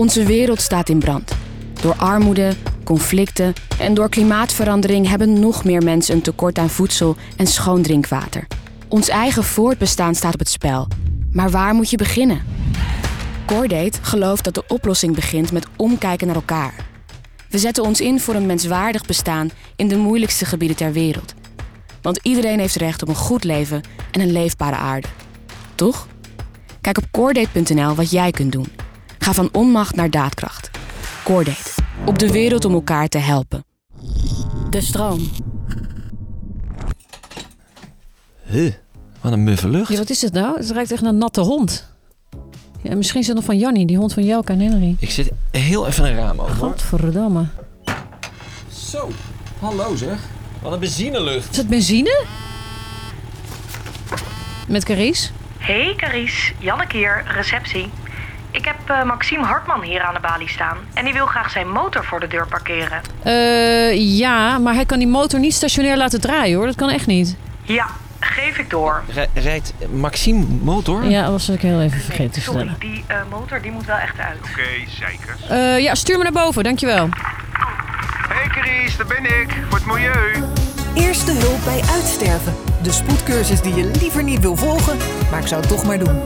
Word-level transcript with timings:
Onze 0.00 0.24
wereld 0.24 0.60
staat 0.60 0.88
in 0.88 0.98
brand. 0.98 1.32
Door 1.80 1.94
armoede, 1.94 2.52
conflicten 2.84 3.52
en 3.78 3.94
door 3.94 4.08
klimaatverandering 4.08 5.08
hebben 5.08 5.40
nog 5.40 5.64
meer 5.64 5.82
mensen 5.82 6.14
een 6.14 6.22
tekort 6.22 6.58
aan 6.58 6.70
voedsel 6.70 7.16
en 7.36 7.46
schoon 7.46 7.82
drinkwater. 7.82 8.46
Ons 8.88 9.08
eigen 9.08 9.44
voortbestaan 9.44 10.14
staat 10.14 10.32
op 10.32 10.38
het 10.38 10.48
spel. 10.48 10.88
Maar 11.32 11.50
waar 11.50 11.74
moet 11.74 11.90
je 11.90 11.96
beginnen? 11.96 12.42
Cordate 13.46 13.98
gelooft 14.02 14.44
dat 14.44 14.54
de 14.54 14.64
oplossing 14.68 15.14
begint 15.14 15.52
met 15.52 15.66
omkijken 15.76 16.26
naar 16.26 16.36
elkaar. 16.36 16.74
We 17.48 17.58
zetten 17.58 17.84
ons 17.84 18.00
in 18.00 18.20
voor 18.20 18.34
een 18.34 18.46
menswaardig 18.46 19.06
bestaan 19.06 19.50
in 19.76 19.88
de 19.88 19.96
moeilijkste 19.96 20.44
gebieden 20.44 20.76
ter 20.76 20.92
wereld. 20.92 21.34
Want 22.02 22.20
iedereen 22.22 22.58
heeft 22.58 22.76
recht 22.76 23.02
op 23.02 23.08
een 23.08 23.14
goed 23.14 23.44
leven 23.44 23.80
en 24.10 24.20
een 24.20 24.32
leefbare 24.32 24.76
aarde. 24.76 25.08
Toch? 25.74 26.06
Kijk 26.80 26.98
op 26.98 27.04
Cordate.nl 27.10 27.94
wat 27.94 28.10
jij 28.10 28.30
kunt 28.30 28.52
doen. 28.52 28.66
Ga 29.22 29.32
van 29.32 29.48
onmacht 29.52 29.94
naar 29.96 30.10
daadkracht. 30.10 30.70
Cordate. 31.24 31.70
Op 32.04 32.18
de 32.18 32.32
wereld 32.32 32.64
om 32.64 32.72
elkaar 32.72 33.08
te 33.08 33.18
helpen. 33.18 33.64
De 34.70 34.80
stroom. 34.80 35.28
Huh, 38.44 38.72
wat 39.20 39.32
een 39.32 39.44
muffe 39.44 39.68
lucht. 39.68 39.90
Ja, 39.92 39.96
wat 39.98 40.10
is 40.10 40.22
het 40.22 40.32
nou? 40.32 40.56
Het 40.58 40.70
ruikt 40.70 40.92
echt 40.92 41.02
naar 41.02 41.12
een 41.12 41.18
natte 41.18 41.40
hond. 41.40 41.92
Ja, 42.82 42.94
misschien 42.96 43.20
is 43.20 43.26
het 43.26 43.36
nog 43.36 43.44
van 43.44 43.58
Jannie, 43.58 43.86
die 43.86 43.96
hond 43.96 44.12
van 44.12 44.24
Jelka 44.24 44.52
en 44.52 44.60
Henry. 44.60 44.96
Ik 44.98 45.10
zit 45.10 45.30
heel 45.50 45.86
even 45.86 46.04
een 46.04 46.14
raam 46.16 46.40
open. 46.40 46.56
hoor. 46.56 46.68
Godverdamme. 46.68 47.46
Zo, 48.72 49.08
hallo 49.60 49.96
zeg. 49.96 50.18
Wat 50.62 50.72
een 50.72 50.78
benzinelucht. 50.80 51.50
Is 51.50 51.56
het 51.56 51.68
benzine? 51.68 52.24
Met 54.68 54.84
Carice? 54.84 55.30
Hey 55.58 55.94
Carice, 55.96 56.52
Janneke 56.58 56.96
hier, 56.96 57.24
receptie. 57.34 57.88
Ik 58.50 58.64
heb 58.64 58.76
eh, 58.86 59.02
Maxime 59.02 59.44
Hartman 59.44 59.82
hier 59.82 60.02
aan 60.02 60.14
de 60.14 60.20
balie 60.20 60.48
staan. 60.48 60.76
En 60.94 61.04
die 61.04 61.12
wil 61.14 61.26
graag 61.26 61.50
zijn 61.50 61.68
motor 61.70 62.04
voor 62.04 62.20
de 62.20 62.26
deur 62.26 62.46
parkeren. 62.46 63.00
Eh, 63.22 64.16
ja, 64.18 64.58
maar 64.58 64.74
hij 64.74 64.84
kan 64.84 64.98
die 64.98 65.08
motor 65.08 65.40
niet 65.40 65.54
stationair 65.54 65.96
laten 65.96 66.20
draaien 66.20 66.56
hoor. 66.56 66.66
Dat 66.66 66.74
kan 66.76 66.90
echt 66.90 67.06
niet. 67.06 67.36
Ja, 67.62 67.86
geef 68.20 68.58
ik 68.58 68.70
door. 68.70 69.02
Rij- 69.14 69.28
rijdt 69.34 69.72
Maxime 69.92 70.44
motor? 70.62 71.04
Ja, 71.04 71.22
dat 71.22 71.30
was 71.30 71.48
ik 71.48 71.60
heel 71.60 71.80
even 71.80 72.00
vergeten 72.00 72.30
te 72.32 72.40
Sorry, 72.40 72.60
stellen. 72.60 72.76
die 72.80 73.04
eh, 73.06 73.16
motor 73.30 73.62
die 73.62 73.70
moet 73.70 73.84
wel 73.86 73.96
echt 73.96 74.18
uit. 74.18 74.38
Oké, 74.50 74.90
zeker. 75.00 75.36
Eh, 75.48 75.78
ja, 75.82 75.94
stuur 75.94 76.16
me 76.16 76.22
naar 76.22 76.32
boven, 76.32 76.64
dankjewel. 76.64 77.08
Hey 78.28 78.48
Carice, 78.48 78.96
daar 78.96 79.06
ben 79.06 79.24
ik. 79.40 79.56
Voor 79.68 79.78
het 79.78 79.86
milieu. 79.86 80.44
Eerste 80.94 81.32
hulp 81.32 81.64
bij 81.64 81.80
uitsterven. 81.94 82.54
De 82.82 82.90
spoedcursus 82.92 83.60
die 83.60 83.74
je 83.74 83.90
liever 84.00 84.22
niet 84.22 84.40
wil 84.40 84.56
volgen, 84.56 84.96
maar 85.30 85.40
ik 85.40 85.46
zou 85.46 85.60
het 85.60 85.70
toch 85.70 85.84
maar 85.84 85.98
doen. 85.98 86.20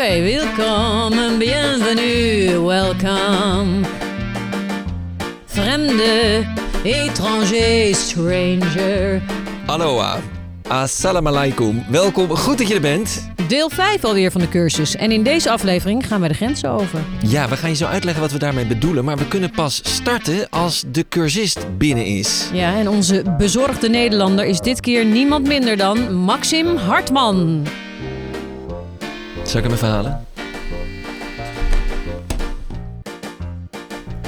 Welkom 0.00 1.18
en 1.18 1.38
bienvenue, 1.38 2.66
welcome. 2.66 3.80
Vreemde, 5.44 6.44
étranger, 6.82 7.94
stranger. 7.94 9.22
Aloha. 9.66 10.18
Assalamu 10.68 11.28
alaikum. 11.28 11.84
Welkom, 11.88 12.28
goed 12.28 12.58
dat 12.58 12.68
je 12.68 12.74
er 12.74 12.80
bent. 12.80 13.30
Deel 13.48 13.70
5 13.70 14.04
alweer 14.04 14.30
van 14.30 14.40
de 14.40 14.48
cursus. 14.48 14.96
En 14.96 15.12
in 15.12 15.22
deze 15.22 15.50
aflevering 15.50 16.06
gaan 16.06 16.20
wij 16.20 16.28
de 16.28 16.34
grenzen 16.34 16.70
over. 16.70 17.00
Ja, 17.22 17.48
we 17.48 17.56
gaan 17.56 17.70
je 17.70 17.76
zo 17.76 17.86
uitleggen 17.86 18.22
wat 18.22 18.32
we 18.32 18.38
daarmee 18.38 18.66
bedoelen, 18.66 19.04
maar 19.04 19.16
we 19.16 19.28
kunnen 19.28 19.50
pas 19.50 19.80
starten 19.84 20.48
als 20.50 20.84
de 20.92 21.08
cursist 21.08 21.78
binnen 21.78 22.04
is. 22.04 22.48
Ja, 22.52 22.76
en 22.76 22.88
onze 22.88 23.34
bezorgde 23.38 23.88
Nederlander 23.88 24.44
is 24.44 24.60
dit 24.60 24.80
keer 24.80 25.04
niemand 25.04 25.46
minder 25.46 25.76
dan 25.76 26.14
Maxim 26.14 26.76
Hartman. 26.76 27.66
Zal 29.50 29.58
ik 29.60 29.64
hem 29.66 29.72
even 29.74 29.88
halen? 29.88 30.26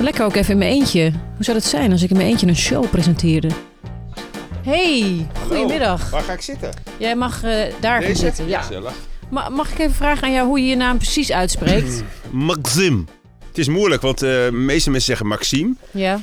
Lekker 0.01 0.25
ook 0.25 0.35
even 0.35 0.53
in 0.53 0.59
mijn 0.59 0.71
eentje. 0.71 1.11
Hoe 1.35 1.45
zou 1.45 1.57
het 1.57 1.67
zijn 1.67 1.93
als 1.93 2.03
ik 2.03 2.11
in 2.11 2.17
mijn 2.17 2.29
eentje 2.29 2.47
een 2.47 2.57
show 2.57 2.91
presenteerde? 2.91 3.49
Hey, 4.63 5.27
goedemiddag. 5.47 6.11
Waar 6.11 6.23
ga 6.23 6.33
ik 6.33 6.41
zitten? 6.41 6.71
Jij 6.97 7.17
mag 7.17 7.43
eh, 7.43 7.73
daar 7.81 8.03
gaan 8.03 8.17
zitten. 8.17 8.49
Ja. 8.49 8.61
Gezellig. 8.61 8.93
Ma- 9.31 9.49
mag 9.49 9.71
ik 9.73 9.79
even 9.79 9.95
vragen 9.95 10.23
aan 10.25 10.33
jou 10.33 10.47
hoe 10.47 10.61
je 10.61 10.67
je 10.67 10.77
naam 10.77 10.97
precies 10.97 11.33
uitspreekt? 11.33 12.03
Maxim. 12.31 13.09
Het 13.49 13.59
is 13.59 13.69
moeilijk, 13.69 14.03
want 14.03 14.23
eh, 14.23 14.29
de 14.31 14.49
meeste 14.53 14.91
mensen 14.91 15.09
zeggen 15.09 15.27
Maxime. 15.27 15.75
ja. 15.91 16.21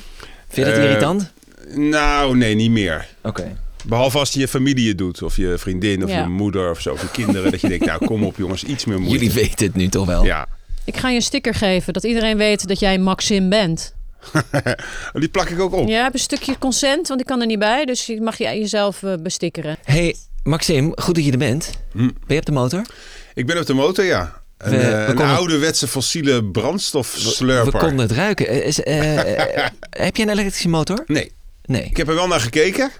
Vind 0.47 0.67
je 0.67 0.73
het 0.73 0.81
Eh, 0.81 0.89
irritant? 0.89 1.31
Nou, 1.75 2.38
nee, 2.38 2.55
niet 2.55 2.71
meer. 2.71 3.07
Oké. 3.23 3.55
Behalve 3.85 4.17
als 4.17 4.31
je 4.34 4.47
familie 4.47 4.88
het 4.88 4.97
doet. 4.97 5.22
Of 5.23 5.35
je 5.35 5.57
vriendin, 5.57 6.03
of 6.03 6.09
Ja. 6.09 6.22
je 6.22 6.28
moeder, 6.28 6.69
of 6.72 6.81
zo. 6.81 6.91
Of 6.91 7.01
je 7.01 7.12
kinderen. 7.12 7.51
dat 7.51 7.62
je 7.62 7.67
denkt, 7.69 7.85
nou 7.85 8.06
kom 8.06 8.23
op 8.23 8.38
jongens, 8.38 8.63
iets 8.63 8.85
meer 8.85 9.00
moeite. 9.00 9.17
Jullie 9.25 9.34
weten 9.41 9.66
het 9.66 9.75
nu 9.75 9.88
toch 9.88 10.06
wel? 10.06 10.23
Ja. 10.25 10.47
Ik 10.85 10.97
ga 10.97 11.09
je 11.09 11.16
een 11.16 11.22
sticker 11.22 11.53
geven, 11.53 11.94
dat 11.94 12.03
iedereen 12.03 12.38
weet 12.38 12.68
dat 12.68 12.79
jij 12.79 12.97
Maxim 12.97 13.50
bent. 13.50 13.94
Die 15.13 15.29
plak 15.29 15.50
ik 15.50 15.59
ook 15.59 15.73
op. 15.73 15.88
Ja, 15.88 16.03
heb 16.03 16.13
een 16.13 16.19
stukje 16.19 16.57
consent, 16.57 17.07
want 17.07 17.19
ik 17.19 17.25
kan 17.25 17.39
er 17.41 17.45
niet 17.47 17.59
bij. 17.59 17.85
Dus 17.85 18.06
je 18.06 18.22
mag 18.22 18.38
je 18.38 18.44
jezelf 18.44 19.03
eh, 19.03 19.13
bestickeren. 19.23 19.78
Hey, 19.84 20.16
Maxime, 20.44 20.91
goed 20.95 21.16
dat 21.16 21.25
je 21.25 21.31
er 21.31 21.38
bent. 21.38 21.72
Hm. 21.91 21.97
Ben 21.97 22.12
je 22.28 22.38
op 22.38 22.45
de 22.45 22.51
motor? 22.51 22.85
Ik 23.34 23.45
ben 23.45 23.59
op 23.59 23.66
de 23.66 23.73
motor, 23.73 24.06
ja. 24.06 24.41
Een, 24.57 24.69
We- 24.72 24.78
eh, 24.78 24.89
we 24.89 24.95
een 24.95 25.06
konden- 25.16 25.35
ouderwetse 25.35 25.88
fossiele 25.88 26.44
brandstofslurper. 26.45 27.72
We 27.72 27.78
konden 27.78 28.00
het 28.07 28.12
ruiken. 28.12 28.63
Is- 28.63 28.84
eh, 28.84 28.95
heb 30.06 30.16
je 30.16 30.23
een 30.23 30.29
elektrische 30.29 30.69
motor? 30.69 31.03
Nee, 31.07 31.31
Nee. 31.66 31.84
ik 31.84 31.97
heb 31.97 32.07
er 32.07 32.16
wel 32.16 32.28
naar 32.28 32.39
gekeken. 32.41 32.91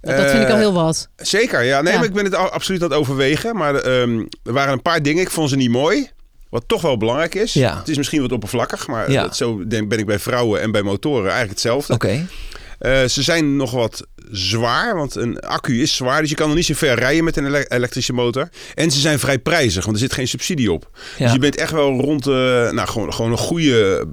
Dat 0.00 0.30
vind 0.30 0.42
ik 0.42 0.48
al 0.48 0.54
Eh, 0.54 0.58
heel 0.58 0.72
wat. 0.72 1.08
Zeker, 1.16 1.62
ja. 1.64 1.80
Nee, 1.82 1.92
Ja. 1.92 1.98
maar 1.98 2.08
ik 2.08 2.14
ben 2.14 2.24
het 2.24 2.34
absoluut 2.34 2.82
aan 2.82 2.88
het 2.88 2.98
overwegen. 2.98 3.56
Maar 3.56 3.74
ehm, 3.74 4.18
er 4.42 4.52
waren 4.52 4.72
een 4.72 4.82
paar 4.82 5.02
dingen. 5.02 5.22
Ik 5.22 5.30
vond 5.30 5.50
ze 5.50 5.56
niet 5.56 5.70
mooi. 5.70 6.08
Wat 6.50 6.64
toch 6.66 6.82
wel 6.82 6.96
belangrijk 6.96 7.34
is. 7.34 7.52
Ja. 7.52 7.78
Het 7.78 7.88
is 7.88 7.96
misschien 7.96 8.20
wat 8.22 8.32
oppervlakkig. 8.32 8.86
Maar 8.86 9.10
Ja. 9.10 9.22
dat, 9.22 9.36
zo 9.36 9.66
denk, 9.66 9.88
ben 9.88 9.98
ik 9.98 10.06
bij 10.06 10.18
vrouwen 10.18 10.60
en 10.60 10.70
bij 10.70 10.82
motoren 10.82 11.22
eigenlijk 11.22 11.50
hetzelfde. 11.50 11.92
Oké. 11.92 12.26
Eh, 12.78 13.04
ze 13.04 13.22
zijn 13.22 13.56
nog 13.56 13.70
wat 13.70 14.06
zwaar. 14.30 14.96
Want 14.96 15.14
een 15.14 15.40
accu 15.40 15.82
is 15.82 15.94
zwaar. 15.96 16.20
Dus 16.20 16.30
je 16.30 16.36
kan 16.36 16.46
nog 16.46 16.56
niet 16.56 16.66
zo 16.66 16.74
ver 16.74 16.94
rijden 16.98 17.24
met 17.24 17.36
een 17.36 17.46
ele- 17.46 17.64
elektrische 17.68 18.12
motor. 18.12 18.48
En 18.74 18.90
ze 18.90 19.00
zijn 19.00 19.18
vrij 19.18 19.38
prijzig. 19.38 19.84
Want 19.84 19.96
er 19.96 20.02
zit 20.02 20.12
geen 20.12 20.28
subsidie 20.28 20.72
op. 20.72 20.90
Ja. 21.18 21.24
Dus 21.24 21.32
je 21.32 21.38
bent 21.38 21.56
echt 21.56 21.72
wel 21.72 22.00
rond... 22.00 22.24
nou, 22.24 22.86
gewoon, 22.88 23.12
gewoon 23.14 23.30
een 23.30 23.38
goede... 23.38 24.06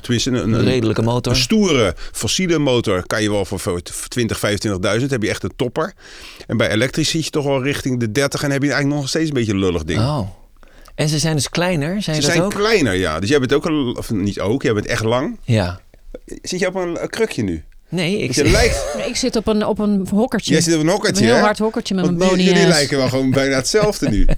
Tenminste, 0.00 0.30
een, 0.30 0.62
redelijke 0.62 1.02
motor. 1.02 1.32
een 1.32 1.38
stoere 1.38 1.94
fossiele 2.12 2.58
motor 2.58 3.06
kan 3.06 3.22
je 3.22 3.30
wel 3.30 3.44
voor 3.44 3.60
voor 3.60 3.82
20, 4.08 4.40
25.000 5.00 5.06
heb 5.06 5.22
je 5.22 5.28
echt 5.28 5.42
een 5.42 5.52
topper. 5.56 5.94
En 6.46 6.56
bij 6.56 6.70
elektrisch 6.70 7.10
zit 7.10 7.24
je 7.24 7.30
toch 7.30 7.44
wel 7.44 7.62
richting 7.62 8.00
de 8.00 8.12
30 8.12 8.42
en 8.42 8.50
heb 8.50 8.62
je 8.62 8.68
eigenlijk 8.68 9.00
nog 9.00 9.08
steeds 9.08 9.28
een 9.28 9.34
beetje 9.34 9.52
een 9.52 9.58
lullig 9.58 9.84
ding. 9.84 10.00
Oh. 10.00 10.28
En 10.94 11.08
ze 11.08 11.18
zijn 11.18 11.34
dus 11.34 11.48
kleiner, 11.48 12.02
zijn 12.02 12.16
Ze 12.16 12.22
dat 12.22 12.30
zijn 12.30 12.42
ook? 12.42 12.54
kleiner, 12.54 12.94
ja. 12.94 13.20
Dus 13.20 13.28
jij 13.28 13.38
bent 13.38 13.52
ook 13.52 13.64
een, 13.64 13.96
of 13.96 14.10
niet 14.10 14.40
ook, 14.40 14.62
jij 14.62 14.74
bent 14.74 14.86
echt 14.86 15.04
lang. 15.04 15.38
Ja. 15.44 15.80
Zit 16.42 16.60
je 16.60 16.66
op 16.66 16.74
een, 16.74 17.02
een 17.02 17.08
krukje 17.08 17.42
nu? 17.42 17.64
Nee, 17.88 18.18
ik 18.18 18.32
Je 18.34 18.44
lijkt, 18.44 18.84
Ik 19.08 19.16
zit 19.16 19.36
op 19.36 19.46
een, 19.46 19.66
op 19.66 19.78
een 19.78 20.06
hokkertje. 20.10 20.52
jij 20.52 20.60
zit 20.60 20.74
op 20.74 20.80
een 20.80 20.88
hokkertje, 20.88 21.22
Een 21.22 21.28
heel 21.28 21.36
hè? 21.38 21.42
hard 21.44 21.58
hokkertje 21.58 21.94
met 21.94 22.04
Want 22.04 22.18
mijn 22.18 22.30
bony 22.30 22.42
Jullie 22.42 22.66
lijken 22.66 22.96
wel 22.98 23.08
gewoon 23.08 23.30
bijna 23.30 23.56
hetzelfde 23.56 24.08
nu. 24.08 24.26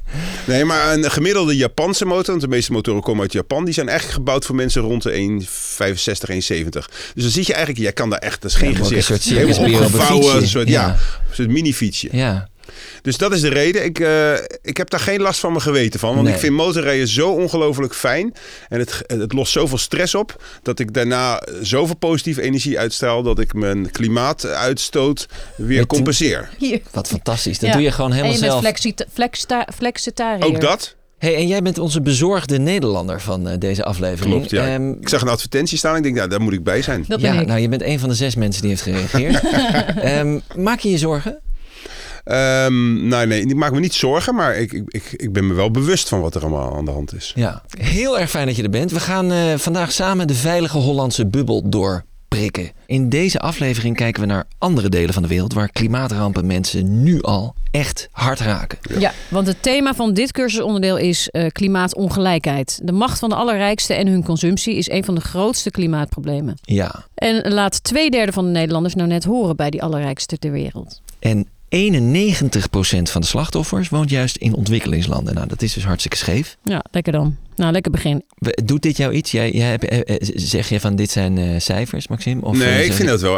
Nee, 0.47 0.65
maar 0.65 0.93
een 0.93 1.11
gemiddelde 1.11 1.57
Japanse 1.57 2.05
motor, 2.05 2.27
want 2.27 2.41
de 2.41 2.49
meeste 2.49 2.73
motoren 2.73 3.03
komen 3.03 3.23
uit 3.23 3.33
Japan, 3.33 3.65
die 3.65 3.75
zijn 3.75 3.89
eigenlijk 3.89 4.19
gebouwd 4.19 4.45
voor 4.45 4.55
mensen 4.55 4.83
rond 4.83 5.03
de 5.03 5.11
1,65, 5.11 6.31
1,70. 6.31 6.69
Dus 6.69 6.89
dan 7.15 7.31
zit 7.31 7.47
je 7.47 7.53
eigenlijk, 7.53 7.79
jij 7.83 7.93
kan 7.93 8.11
daar 8.11 8.19
echt, 8.19 8.43
dat 8.43 8.51
is 8.51 8.57
geen 8.57 8.71
Ja, 8.73 8.79
ook 8.79 8.81
een 8.81 9.03
gezicht. 9.03 9.23
soort 9.23 9.59
een 9.59 9.75
opgevouwen, 9.75 10.37
een 10.37 10.49
soort, 10.49 10.69
ja. 10.69 10.81
Ja. 10.87 10.89
een 11.29 11.35
soort 11.35 11.49
mini-fietsje. 11.49 12.09
Ja. 12.13 12.49
Dus 13.03 13.17
dat 13.17 13.33
is 13.33 13.41
de 13.41 13.49
reden. 13.49 13.85
Ik, 13.85 13.99
eh, 14.01 14.33
ik 14.63 14.77
heb 14.77 14.91
daar 14.91 15.01
geen 15.01 15.21
last 15.21 15.41
van 15.41 15.51
mijn 15.51 15.63
geweten 15.63 16.01
van. 16.01 16.11
Want 16.15 16.23
Nee. 16.25 16.35
ik 16.35 16.41
vind 16.41 16.55
motorrijden 16.55 17.09
zo 17.09 17.29
ongelooflijk 17.31 17.95
fijn. 17.95 18.35
En 18.69 18.79
het, 18.79 19.03
het 19.07 19.33
lost 19.33 19.53
zoveel 19.53 19.79
stress 19.79 20.15
op. 20.15 20.43
Dat 20.63 20.79
ik 20.79 20.95
daarna 20.95 21.43
zoveel 21.63 21.97
positieve 21.97 22.43
energie 22.43 22.79
uitstraal. 22.79 23.23
Dat 23.23 23.39
ik 23.39 23.53
mijn 23.55 23.91
klimaatuitstoot 23.91 25.27
weer 25.57 25.79
Met- 25.79 25.87
compenseer. 25.87 26.49
Hier. 26.59 26.81
Wat 26.91 27.09
fantastisch. 27.09 27.59
Dat 27.59 27.69
Ja. 27.69 27.75
doe 27.75 27.85
je 27.85 27.91
gewoon 27.93 28.11
helemaal 28.13 28.31
en 28.33 28.37
je 28.39 28.45
bent 28.45 28.53
zelf. 28.53 28.65
flexita- 28.65 29.05
flexita- 29.13 29.69
flexitariër. 29.75 30.47
Ook 30.47 30.61
dat? 30.61 30.97
Hey, 31.19 31.35
en 31.37 31.47
jij 31.47 31.63
bent 31.63 31.79
onze 31.79 32.01
bezorgde 32.03 32.59
Nederlander 32.59 33.21
van 33.21 33.49
eh, 33.49 33.59
deze 33.59 33.85
aflevering. 33.85 34.35
Klopt, 34.35 34.51
ja. 34.51 34.67
Ehm, 34.75 34.91
ik 34.91 35.09
zag 35.09 35.21
een 35.23 35.29
advertentie 35.29 35.79
staan. 35.79 35.97
Ik 35.97 36.03
denk, 36.03 36.15
nou, 36.15 36.29
daar 36.29 36.41
moet 36.41 36.53
ik 36.53 36.63
bij 36.65 36.83
zijn. 36.83 37.05
Dat 37.09 37.21
ben 37.21 37.35
ja, 37.35 37.41
ik. 37.41 37.47
nou, 37.47 37.61
je 37.61 37.69
bent 37.69 37.83
een 37.83 37.99
van 37.99 38.09
de 38.09 38.15
zes 38.15 38.35
mensen 38.35 38.61
die 38.63 38.71
heeft 38.71 38.83
gereageerd. 38.83 39.43
Ehm, 40.03 40.39
maak 40.57 40.79
je 40.81 40.91
je 40.91 40.99
zorgen? 40.99 41.39
Ehm, 42.29 43.09
nou, 43.09 43.27
nee, 43.27 43.41
ik 43.41 43.55
maak 43.55 43.73
me 43.73 43.81
niet 43.81 43.95
zorgen. 43.95 44.35
Maar 44.35 44.57
ik, 44.57 44.73
ik, 44.73 44.83
ik, 44.87 45.13
ik 45.13 45.33
ben 45.33 45.47
me 45.47 45.55
wel 45.55 45.71
bewust 45.71 46.09
van 46.09 46.21
wat 46.21 46.35
er 46.35 46.41
allemaal 46.41 46.77
aan 46.77 46.85
de 46.85 46.91
hand 46.91 47.15
is. 47.15 47.33
Ja. 47.35 47.63
Heel 47.79 48.19
erg 48.19 48.31
fijn 48.31 48.47
dat 48.47 48.57
je 48.57 48.63
er 48.63 48.71
bent. 48.71 48.91
We 48.91 49.01
gaan 49.01 49.33
eh, 49.33 49.55
vandaag 49.57 49.93
samen 49.93 50.27
de 50.27 50.35
veilige 50.35 50.79
Hollandse 50.79 51.27
bubbel 51.27 51.69
door 51.69 52.05
prikken. 52.29 52.71
In 52.87 53.09
deze 53.09 53.39
aflevering 53.41 53.97
kijken 53.97 54.21
we 54.21 54.27
naar 54.27 54.45
andere 54.59 54.89
delen 54.89 55.15
van 55.15 55.23
de 55.23 55.29
wereld 55.29 55.53
waar 55.53 55.73
klimaatrampen 55.73 56.47
mensen 56.47 57.03
nu 57.03 57.23
al 57.23 57.55
echt 57.71 58.09
hard 58.13 58.41
raken. 58.41 58.79
Ja, 58.99 59.13
want 59.29 59.47
het 59.47 59.63
thema 59.63 59.95
van 59.95 60.15
dit 60.15 60.33
cursusonderdeel 60.33 60.97
is 60.97 61.29
eh, 61.29 61.47
klimaatongelijkheid. 61.47 62.81
De 62.83 62.93
macht 62.93 63.19
van 63.19 63.29
de 63.29 63.35
allerrijksten 63.35 63.97
en 63.97 64.07
hun 64.07 64.25
consumptie 64.25 64.75
is 64.75 64.91
een 64.91 65.05
van 65.05 65.15
de 65.15 65.21
grootste 65.21 65.71
klimaatproblemen. 65.71 66.59
Ja, 66.63 67.05
En 67.15 67.53
laat 67.53 67.85
twee 67.85 68.11
derde 68.11 68.33
van 68.33 68.45
de 68.45 68.51
Nederlanders 68.51 68.95
nou 68.95 69.09
net 69.09 69.25
horen 69.25 69.57
bij 69.57 69.71
die 69.71 69.83
allerrijkste 69.83 70.39
ter 70.39 70.51
wereld. 70.51 71.01
en 71.19 71.47
91% 71.69 73.11
van 73.11 73.21
de 73.21 73.27
slachtoffers 73.27 73.89
woont 73.89 74.11
juist 74.11 74.37
in 74.37 74.55
ontwikkelingslanden. 74.55 75.35
Nou, 75.35 75.49
dat 75.49 75.63
is 75.63 75.73
dus 75.73 75.85
hartstikke 75.85 76.17
scheef. 76.17 76.57
Ja, 76.63 76.85
lekker 76.91 77.13
dan. 77.13 77.37
Nou, 77.57 77.73
lekker 77.73 77.91
begin. 77.91 78.25
Doet 78.65 78.83
dit 78.83 78.97
jou 78.97 79.13
iets? 79.13 79.31
Jij, 79.31 79.53
eh, 79.53 79.75
eh, 79.75 80.17
zeg 80.35 80.69
je 80.69 80.81
van 80.81 80.97
dit 80.97 81.11
zijn 81.11 81.39
eh, 81.39 81.61
cijfers, 81.61 82.09
Maxime? 82.09 82.43
Of, 82.43 82.57
nee, 82.57 82.85
ik 82.85 82.93
vind 82.93 83.09
dat 83.09 83.21
wel 83.21 83.37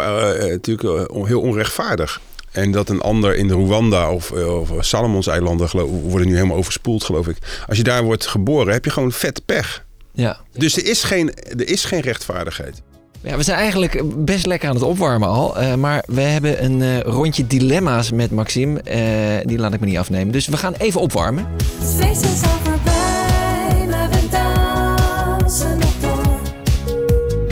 natuurlijk 0.49 1.09
heel 1.27 1.41
onrechtvaardig. 1.41 2.21
En 2.51 2.71
dat 2.71 2.89
een 2.89 3.01
ander 3.01 3.37
in 3.37 3.51
Rwanda 3.51 4.13
of, 4.13 4.33
of 4.33 4.73
Salomonseilanden 4.81 5.69
geloof, 5.69 5.91
worden 5.91 6.29
nu 6.29 6.35
helemaal 6.35 6.57
overspoeld, 6.57 7.05
geloof 7.05 7.29
ik. 7.29 7.37
Als 7.67 7.77
je 7.77 7.83
daar 7.83 8.03
wordt 8.03 8.27
geboren, 8.27 8.73
heb 8.73 8.85
je 8.85 8.91
gewoon 8.91 9.13
vet 9.13 9.43
pech. 9.47 9.85
Ja. 10.13 10.41
Dus 10.53 10.77
er 10.77 10.87
is 10.87 11.03
geen, 11.03 11.35
er 11.35 11.69
is 11.69 11.85
geen 11.85 12.01
rechtvaardigheid. 12.01 12.83
Ja, 13.23 13.37
we 13.37 13.43
zijn 13.43 13.59
eigenlijk 13.59 14.25
best 14.25 14.47
lekker 14.47 14.69
aan 14.69 14.75
het 14.75 14.85
opwarmen 14.85 15.29
al. 15.29 15.57
eh, 15.57 15.75
maar 15.75 16.05
we 16.07 16.21
hebben 16.21 16.65
een 16.65 16.83
eh, 16.83 17.01
rondje 17.01 17.47
dilemma's 17.47 18.11
met 18.13 18.31
Maxime. 18.31 18.81
eh, 18.81 19.47
die 19.47 19.59
laat 19.59 19.73
ik 19.75 19.81
me 19.81 19.87
niet 19.87 19.97
afnemen. 19.99 20.33
Dus 20.33 20.47
we 20.47 20.57
gaan 20.57 20.75
even 20.79 21.01
opwarmen. 21.01 21.47
Het 21.79 21.95
feest 22.05 22.23
is 22.25 22.43
al 22.43 22.59
voorbij, 22.65 23.87
maar 23.89 24.11
we 24.11 24.29
dansen 24.31 25.79
nog 25.79 25.93
door. 26.01 26.39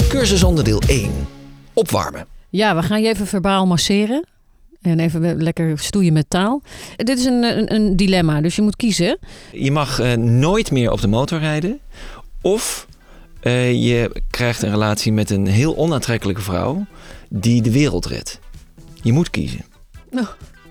Cursus 0.08 0.42
onderdeel 0.42 0.82
1. 0.86 1.10
Opwarmen. 1.72 2.26
Ja, 2.50 2.74
we 2.76 2.82
gaan 2.82 3.02
je 3.02 3.08
even 3.08 3.26
verbaal 3.26 3.66
masseren. 3.66 4.26
En 4.82 5.00
even 5.00 5.42
lekker 5.42 5.78
stoeien 5.78 6.12
met 6.12 6.24
taal. 6.28 6.62
Dit 6.96 7.18
is 7.18 7.24
een, 7.24 7.42
een, 7.58 7.74
een 7.74 7.96
dilemma, 7.96 8.40
dus 8.40 8.56
je 8.56 8.62
moet 8.62 8.76
kiezen. 8.76 9.18
Je 9.52 9.70
mag 9.72 10.16
nooit 10.16 10.70
meer 10.70 10.90
op 10.90 11.00
de 11.00 11.06
motor 11.08 11.38
rijden. 11.38 11.78
Of 12.42 12.86
eh, 13.48 13.72
je 13.72 14.10
krijgt 14.30 14.62
een 14.62 14.70
relatie 14.70 15.12
met 15.12 15.30
een 15.30 15.46
heel 15.46 15.76
onaantrekkelijke 15.76 16.42
vrouw 16.42 16.86
die 17.28 17.62
de 17.62 17.70
wereld 17.70 18.06
redt. 18.06 18.38
Je 19.02 19.12
moet 19.12 19.30
kiezen. 19.30 19.64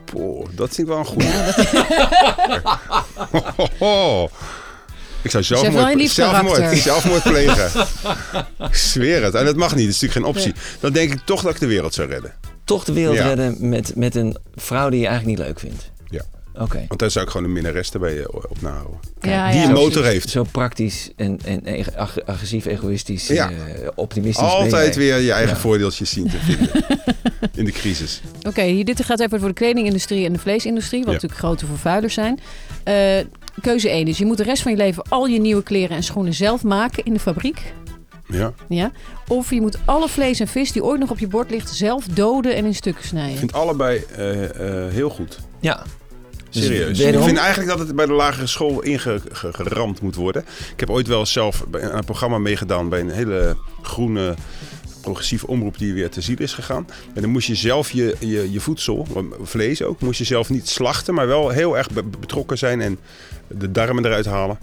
Poh, 0.06 0.48
dat 0.56 0.76
vind 0.76 0.88
ik 0.88 0.94
wel 0.94 0.98
een 0.98 1.06
goede. 1.06 1.28
Ik 5.22 5.32
zou 5.32 5.44
zelfmoord, 5.44 6.10
zelfmoord, 6.10 6.78
zelfmoord 6.78 7.24
plegen. 7.24 7.72
ik 8.70 8.76
zweer 8.76 9.24
het. 9.24 9.34
En 9.34 9.46
dat 9.46 9.56
mag 9.56 9.76
niet. 9.76 9.86
Dat 9.86 9.96
is 9.96 10.02
natuurlijk 10.02 10.14
geen 10.14 10.26
optie. 10.44 10.54
Dan 10.80 10.94
denk 10.94 11.14
ik 11.14 11.20
toch 11.26 11.42
dat 11.42 11.54
ik 11.54 11.60
de 11.60 11.68
wereld 11.68 11.94
zou 11.94 12.10
redden. 12.10 12.34
Toch 12.64 12.84
de 12.84 12.94
wereld 12.94 13.16
Ja. 13.16 13.28
redden 13.28 13.70
met, 13.70 13.96
met 13.96 14.16
een 14.16 14.38
vrouw 14.56 14.90
die 14.90 15.00
je 15.00 15.08
eigenlijk 15.08 15.38
niet 15.38 15.48
leuk 15.48 15.60
vindt. 15.60 15.92
Want 16.88 17.00
daar 17.00 17.12
zou 17.12 17.26
ik 17.26 17.32
gewoon 17.32 17.46
een 17.48 17.54
minnares 17.54 17.92
erbij 17.92 18.20
eh, 18.20 18.26
op 18.30 18.62
nahouden. 18.62 19.00
Ja, 19.22 19.52
Die 19.52 19.60
ja. 19.60 19.66
een 19.68 19.74
motor 19.74 20.04
heeft. 20.06 20.30
Zo 20.30 20.44
praktisch 20.52 21.12
en, 21.16 21.40
en 21.46 21.64
agressief, 22.26 22.66
egoïstisch, 22.66 23.28
Ja. 23.28 23.50
eh, 23.50 23.88
optimistisch. 23.96 24.44
ben 24.48 24.52
Altijd 24.56 24.96
weer 24.96 25.18
je 25.20 25.32
eigen 25.32 25.54
Ja. 25.56 25.60
voordeeltjes 25.62 26.10
zien 26.10 26.30
te 26.30 26.38
vinden. 26.38 26.70
In 27.56 27.66
de 27.66 27.72
crisis. 27.72 28.22
Oké, 28.48 28.62
hier 28.62 28.86
dit 28.86 29.04
gaat 29.06 29.20
even 29.20 29.40
voor 29.40 29.48
de 29.48 29.54
kledingindustrie 29.54 30.26
en 30.26 30.34
de 30.34 30.40
vleesindustrie, 30.40 31.00
wat 31.00 31.08
Ja. 31.08 31.14
natuurlijk 31.14 31.40
grote 31.42 31.66
vervuilers 31.66 32.14
zijn. 32.14 32.40
Eh, 32.84 32.96
keuze 33.62 33.90
1 33.90 34.08
is, 34.08 34.18
je 34.18 34.26
moet 34.26 34.38
de 34.38 34.44
rest 34.44 34.62
van 34.62 34.72
je 34.72 34.78
leven 34.78 35.04
al 35.10 35.26
je 35.26 35.40
nieuwe 35.40 35.64
kleren 35.64 35.96
en 35.96 36.04
schoenen 36.04 36.34
zelf 36.34 36.64
maken 36.64 37.04
in 37.06 37.14
de 37.14 37.20
fabriek. 37.20 37.74
Ja. 38.30 38.54
Ja? 38.70 38.92
Of 39.28 39.50
je 39.50 39.62
moet 39.62 39.78
alle 39.86 40.10
vlees 40.10 40.40
en 40.40 40.48
vis 40.48 40.72
die 40.72 40.84
ooit 40.84 41.00
nog 41.00 41.10
op 41.10 41.20
je 41.20 41.28
bord 41.28 41.50
ligt 41.52 41.76
zelf 41.76 42.06
doden 42.06 42.56
en 42.56 42.66
in 42.66 42.76
stukken 42.76 43.02
Ik 43.04 43.10
snijden. 43.10 43.38
vind 43.38 43.54
allebei 43.54 44.04
eh, 44.16 44.44
eh, 44.86 44.92
heel 44.94 45.10
goed. 45.10 45.40
Ja. 45.60 45.84
Dus 46.50 46.64
Serieus. 46.64 47.00
Ik 47.00 47.24
vind 47.24 47.38
eigenlijk 47.38 47.70
dat 47.70 47.80
het 47.80 47.96
bij 47.96 48.06
de 48.06 48.14
lagere 48.14 48.48
school 48.48 48.82
ingeramd 48.82 50.02
moet 50.02 50.16
worden. 50.16 50.46
Ik 50.74 50.80
heb 50.80 50.90
ooit 50.90 51.08
wel 51.08 51.26
zelf 51.26 51.64
een 51.72 52.06
programma 52.06 52.38
meegedaan 52.38 52.90
bij 52.90 53.00
een 53.00 53.10
hele 53.10 53.58
groene 53.82 54.36
progressieve 55.02 55.48
omroep 55.48 55.78
die 55.78 55.94
weer 55.94 56.10
te 56.10 56.22
ziel 56.22 56.38
is 56.38 56.54
gegaan. 56.54 56.88
En 57.14 57.22
dan 57.22 57.30
moest 57.30 57.48
je 57.48 57.56
zelf 57.56 57.92
je, 57.92 58.16
je, 58.20 58.52
je 58.52 58.60
voedsel, 58.60 59.08
vlees 59.42 59.82
ook, 59.82 60.02
moest 60.02 60.18
je 60.20 60.26
zelf 60.26 60.50
niet 60.50 60.70
slachten, 60.70 61.14
maar 61.14 61.28
wel 61.28 61.50
heel 61.50 61.78
erg 61.78 61.90
be- 61.92 62.04
betrokken 62.04 62.58
zijn 62.58 62.82
en 62.82 63.00
de 63.48 63.72
darmen 63.72 64.06
eruit 64.06 64.26
halen. 64.26 64.58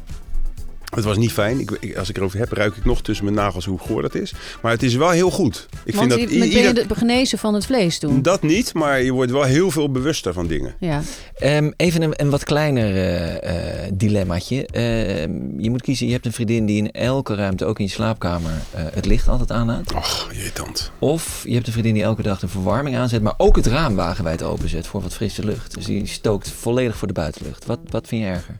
Het 0.94 1.05
was 1.05 1.17
niet 1.17 1.32
fijn. 1.32 1.61
Ik, 1.61 1.70
ik- 1.81 1.96
als 1.96 2.08
ik 2.08 2.17
erover 2.17 2.38
heb, 2.38 2.52
ruik 2.52 2.76
ik 2.76 2.85
nog 2.85 3.02
tussen 3.02 3.25
mijn 3.25 3.37
nagels 3.37 3.64
hoe 3.64 3.79
goor 3.79 4.02
dat 4.02 4.14
is. 4.14 4.35
Maar 4.62 4.73
het 4.73 4.82
is 4.82 4.94
wel 4.94 5.11
heel 5.11 5.31
goed. 5.31 5.67
Ik 5.85 5.94
Want 5.94 6.12
vind 6.12 6.20
dat 6.23 6.31
i- 6.32 6.38
ben 6.38 6.49
je 6.50 6.56
ieder- 6.69 6.88
de 6.88 6.94
genezen 6.94 7.38
van 7.38 7.55
het 7.55 7.67
vlees 7.67 7.99
toen? 7.99 8.23
dat 8.23 8.43
niet, 8.43 8.75
maar 8.75 9.02
je 9.02 9.12
wordt 9.12 9.31
wel 9.31 9.43
heel 9.43 9.70
veel 9.70 9.91
bewuster 9.91 10.32
van 10.32 10.46
dingen. 10.46 10.75
Ja. 10.81 11.02
Ehm, 11.38 11.70
even 11.76 12.02
een, 12.02 12.12
een 12.17 12.31
wat 12.31 12.44
kleiner 12.44 12.85
eh, 12.96 13.82
eh, 13.85 13.91
dilemmaatje. 13.94 14.67
Ehm, 14.67 15.61
je 15.61 15.70
moet 15.70 15.82
kiezen, 15.82 16.06
je 16.06 16.12
hebt 16.12 16.26
een 16.26 16.32
vriendin 16.32 16.67
die 16.67 16.76
in 16.79 16.91
elke 16.91 17.35
ruimte, 17.35 17.64
ook 17.64 17.79
in 17.79 17.85
je 17.85 17.90
slaapkamer, 17.90 18.52
eh, 18.70 18.82
het 18.93 19.06
licht 19.06 19.29
altijd 19.29 19.50
aanhoudt. 19.52 19.94
Och, 19.94 20.29
irritant. 20.32 20.90
Of 20.99 21.43
je 21.47 21.55
hebt 21.55 21.67
een 21.67 21.73
vriendin 21.73 21.94
die 21.94 22.02
elke 22.02 22.23
dag 22.23 22.38
de 22.40 22.49
verwarming 22.49 22.97
aanzet, 22.97 23.23
maar 23.23 23.35
ook 23.37 23.56
het 23.56 23.67
raam 23.67 23.94
wagenwijd 23.94 24.43
openzet 24.43 24.87
voor 24.87 25.02
wat 25.02 25.14
frisse 25.14 25.44
lucht. 25.44 25.75
Dus 25.75 25.85
die 25.85 26.06
stookt 26.06 26.50
volledig 26.50 26.97
voor 26.97 27.08
de 27.08 27.14
buitenlucht. 27.14 27.67
Wat, 27.67 27.79
wat 27.90 28.08
vind 28.08 28.23
je 28.23 28.29
erger? 28.29 28.56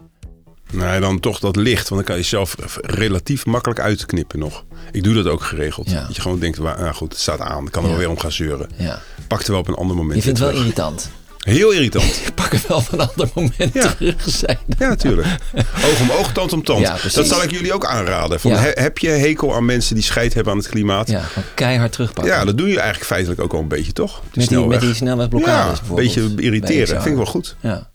Nee, 0.75 1.01
dan 1.01 1.21
toch 1.21 1.39
dat 1.39 1.57
licht. 1.57 1.89
Want 1.89 2.01
dan 2.01 2.05
kan 2.11 2.17
je 2.17 2.29
zelf 2.29 2.55
relatief 2.81 3.47
makkelijk 3.47 3.81
uitknippen 3.81 4.39
nog. 4.39 4.65
Ik 4.93 5.03
doe 5.05 5.15
dat 5.15 5.27
ook 5.27 5.43
geregeld. 5.43 5.91
Ja. 5.91 6.01
Dat 6.07 6.17
je 6.17 6.23
gewoon 6.23 6.39
denkt, 6.39 6.59
nou 6.59 6.95
goed, 6.95 7.13
het 7.13 7.21
staat 7.21 7.41
aan. 7.41 7.67
Ik 7.67 7.73
kan 7.73 7.83
er 7.83 7.89
Ja. 7.89 7.95
wel 7.95 8.05
weer 8.05 8.15
om 8.15 8.21
gaan 8.21 8.33
zeuren. 8.33 8.69
Ja. 8.77 9.01
Pak 9.29 9.43
er 9.43 9.51
wel 9.51 9.61
op 9.61 9.69
een 9.69 9.75
ander 9.75 9.97
moment 9.97 10.17
Je 10.17 10.23
vindt 10.23 10.39
het 10.39 10.49
wel 10.49 10.57
terug. 10.59 10.73
irritant. 10.75 11.11
Heel 11.39 11.71
irritant. 11.71 12.05
Ik 12.27 12.35
pak 12.35 12.53
er 12.53 12.61
wel 12.69 12.77
op 12.79 12.93
een 12.93 13.01
ander 13.01 13.29
moment 13.35 13.73
Ja. 13.75 13.93
terug 13.95 14.15
zijn. 14.27 14.59
Ja, 14.79 14.89
natuurlijk. 14.89 15.29
Oog 15.91 16.01
om 16.01 16.11
oog, 16.11 16.33
tand 16.33 16.53
om 16.53 16.63
tand. 16.65 16.81
Ja, 16.81 16.97
dat 17.13 17.27
zal 17.27 17.43
ik 17.43 17.51
jullie 17.51 17.73
ook 17.73 17.87
aanraden. 17.87 18.41
Van, 18.41 18.51
Ja. 18.51 18.71
heb 18.75 18.99
je 18.99 19.09
hekel 19.09 19.55
aan 19.55 19.65
mensen 19.65 19.95
die 19.95 20.05
scheid 20.05 20.35
hebben 20.35 20.53
aan 20.53 20.59
het 20.59 20.69
klimaat? 20.69 21.09
Ja. 21.09 21.19
Ja, 21.19 21.25
gewoon 21.25 21.49
keihard 21.55 21.93
terugpakken. 21.93 22.47
dat 22.47 22.59
doe 22.59 22.69
je 22.69 22.77
eigenlijk 22.77 23.07
feitelijk 23.07 23.41
ook 23.41 23.53
wel 23.53 23.61
een 23.61 23.69
beetje, 23.69 23.93
toch? 23.93 24.21
De 24.33 24.39
met, 24.41 24.49
die, 24.49 24.67
met 24.67 24.81
die 24.81 24.95
snelwegblokkades 24.95 25.79
Ja, 25.79 25.89
een 25.89 25.95
beetje 25.95 26.33
irriteren. 26.37 26.87
Vind 26.87 27.07
ik 27.07 27.15
wel 27.17 27.27
goed. 27.27 27.57
Ja. 27.61 27.91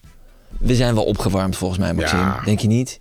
We 0.59 0.75
zijn 0.75 0.95
wel 0.95 1.03
opgewarmd 1.03 1.57
volgens 1.57 1.79
mij, 1.79 1.93
Maxime. 1.93 2.21
Ja. 2.21 2.41
Denk 2.45 2.59
je 2.59 2.67
niet? 2.67 2.99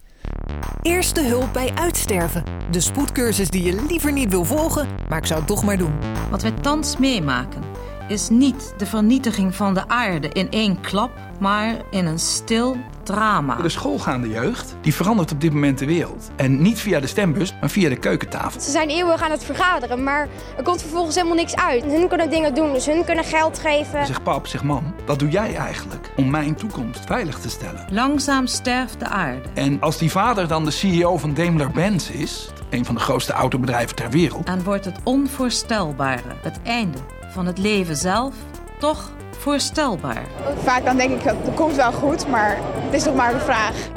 Eerste 0.82 1.22
hulp 1.22 1.52
bij 1.52 1.70
uitsterven. 1.75 2.44
De 2.70 2.81
spoedcursus 2.81 3.50
die 3.50 3.62
je 3.62 3.84
liever 3.88 4.12
niet 4.12 4.31
wil 4.31 4.44
volgen, 4.44 4.88
maar 5.08 5.19
ik 5.19 5.26
zou 5.26 5.38
het 5.38 5.49
toch 5.49 5.64
maar 5.64 5.78
doen. 5.78 5.93
Wat 6.31 6.43
wij 6.43 6.50
thans 6.50 6.96
meemaken 6.96 7.62
is 8.08 8.28
niet 8.28 8.75
de 8.76 8.87
vernietiging 8.87 9.55
van 9.55 9.75
de 9.75 9.88
aarde 9.88 10.28
in 10.28 10.50
één 10.50 10.81
klap, 10.81 11.10
maar 11.38 11.76
in 11.90 12.06
een 12.06 12.19
stil 12.19 12.76
drama. 13.02 13.55
De 13.55 13.69
schoolgaande 13.69 14.28
jeugd 14.28 14.76
die 14.81 14.94
verandert 14.94 15.32
op 15.32 15.40
dit 15.40 15.52
moment 15.52 15.78
de 15.78 15.87
wereld. 15.87 16.31
En 16.37 16.62
niet 16.62 16.78
via 16.78 17.00
de 17.00 17.06
stembus, 17.06 17.55
maar 17.60 17.70
via 17.70 17.88
de 17.88 17.96
keukentafel. 17.96 18.60
Ze 18.60 18.70
zijn 18.70 18.88
eeuwig 18.88 19.22
aan 19.22 19.31
het 19.31 19.44
vergaderen, 19.44 20.03
maar 20.03 20.29
er 20.56 20.62
komt 20.62 20.81
vervolgens 20.81 21.15
helemaal 21.15 21.36
niks 21.36 21.56
uit. 21.56 21.84
Hun 21.84 22.08
kunnen 22.08 22.31
dingen 22.31 22.55
doen, 22.55 22.72
dus 22.72 22.86
hun 22.86 23.05
kunnen 23.05 23.24
geld 23.24 23.58
geven. 23.58 24.06
Zeg 24.06 24.22
pap, 24.22 24.46
zeg 24.46 24.62
mam, 24.62 24.94
wat 25.06 25.19
doe 25.19 25.29
jij 25.29 25.55
eigenlijk 25.55 26.12
om 26.17 26.31
mijn 26.31 26.55
toekomst 26.55 27.05
veilig 27.06 27.38
te 27.38 27.50
stellen? 27.50 27.86
Langzaam 27.91 28.46
sterft 28.46 28.98
de 28.98 29.06
aarde. 29.06 29.48
En 29.55 29.81
als 29.81 29.98
die 29.98 30.10
vader 30.10 30.48
dan 30.48 30.65
de 30.65 30.70
CEO 30.70 31.19
van 31.19 31.34
Daimler-Benz 31.34 32.10
is, 32.10 32.50
een 32.70 32.84
van 32.84 32.94
de 32.94 33.00
grootste 33.00 33.32
autobedrijven 33.32 33.96
ter 33.96 34.10
wereld, 34.10 34.46
En 34.46 34.62
wordt 34.62 34.84
het 34.84 34.98
onvoorstelbare, 35.05 36.36
het 36.43 36.58
einde 36.62 36.98
van 37.29 37.47
het 37.47 37.58
leven 37.58 37.97
zelf, 37.97 38.35
toch 38.79 39.13
voorstelbaar. 39.31 40.27
Vaak 40.63 40.85
dan 40.85 40.97
denk 40.97 41.11
ik, 41.11 41.25
dat 41.25 41.55
komt 41.55 41.77
wel 41.77 41.93
goed, 41.93 42.29
maar 42.29 42.58
het 42.63 42.94
is 42.94 43.05
nog 43.05 43.15
maar 43.15 43.32
de 43.32 43.41
vraag. 43.41 43.91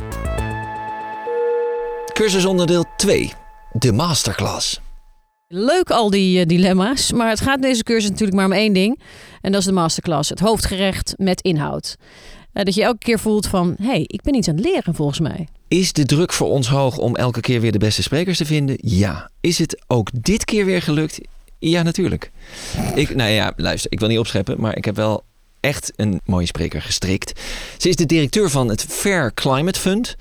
Cursus 2.13 2.45
onderdeel 2.45 2.85
2. 2.97 3.33
De 3.71 3.91
masterclass. 3.91 4.79
Leuk 5.47 5.89
al 5.89 6.09
die 6.09 6.39
eh, 6.39 6.45
dilemma's, 6.45 7.11
maar 7.11 7.29
het 7.29 7.41
gaat 7.41 7.61
deze 7.61 7.83
cursus 7.83 8.09
natuurlijk 8.09 8.37
maar 8.37 8.45
om 8.45 8.51
één 8.51 8.73
ding. 8.73 9.01
En 9.41 9.51
dat 9.51 9.61
is 9.61 9.67
de 9.67 9.73
masterclass, 9.73 10.29
het 10.29 10.39
hoofdgerecht 10.39 11.13
met 11.17 11.41
inhoud. 11.41 11.95
Eh, 12.53 12.63
dat 12.63 12.73
je 12.73 12.83
elke 12.83 12.97
keer 12.97 13.19
voelt 13.19 13.47
van, 13.47 13.75
hé, 13.77 13.85
hey, 13.85 14.03
ik 14.07 14.21
ben 14.21 14.35
iets 14.35 14.47
aan 14.47 14.55
het 14.55 14.65
leren 14.65 14.95
volgens 14.95 15.19
mij. 15.19 15.47
Is 15.67 15.93
de 15.93 16.05
druk 16.05 16.33
voor 16.33 16.49
ons 16.49 16.67
hoog 16.67 16.97
om 16.97 17.15
elke 17.15 17.39
keer 17.39 17.61
weer 17.61 17.71
de 17.71 17.77
beste 17.77 18.01
sprekers 18.01 18.37
te 18.37 18.45
vinden? 18.45 18.75
Ja. 18.81 19.29
Is 19.41 19.57
het 19.57 19.83
ook 19.87 20.09
dit 20.13 20.45
keer 20.45 20.65
weer 20.65 20.81
gelukt? 20.81 21.19
Ja, 21.69 21.81
natuurlijk. 21.81 22.31
Ik, 22.95 23.15
nou 23.15 23.29
ja, 23.31 23.53
luister, 23.55 23.91
ik 23.91 23.99
wil 23.99 24.07
niet 24.07 24.19
opscheppen, 24.19 24.55
maar 24.61 24.77
ik 24.77 24.85
heb 24.85 24.95
wel 24.95 25.23
echt 25.59 25.91
een 25.95 26.21
mooie 26.25 26.45
spreker 26.45 26.81
gestrikt. 26.81 27.39
Ze 27.77 27.89
is 27.89 27.95
de 27.95 28.05
directeur 28.05 28.49
van 28.49 28.69
het 28.69 28.85
Fair 28.89 29.33
Climate 29.33 29.79
Fund. 29.79 30.15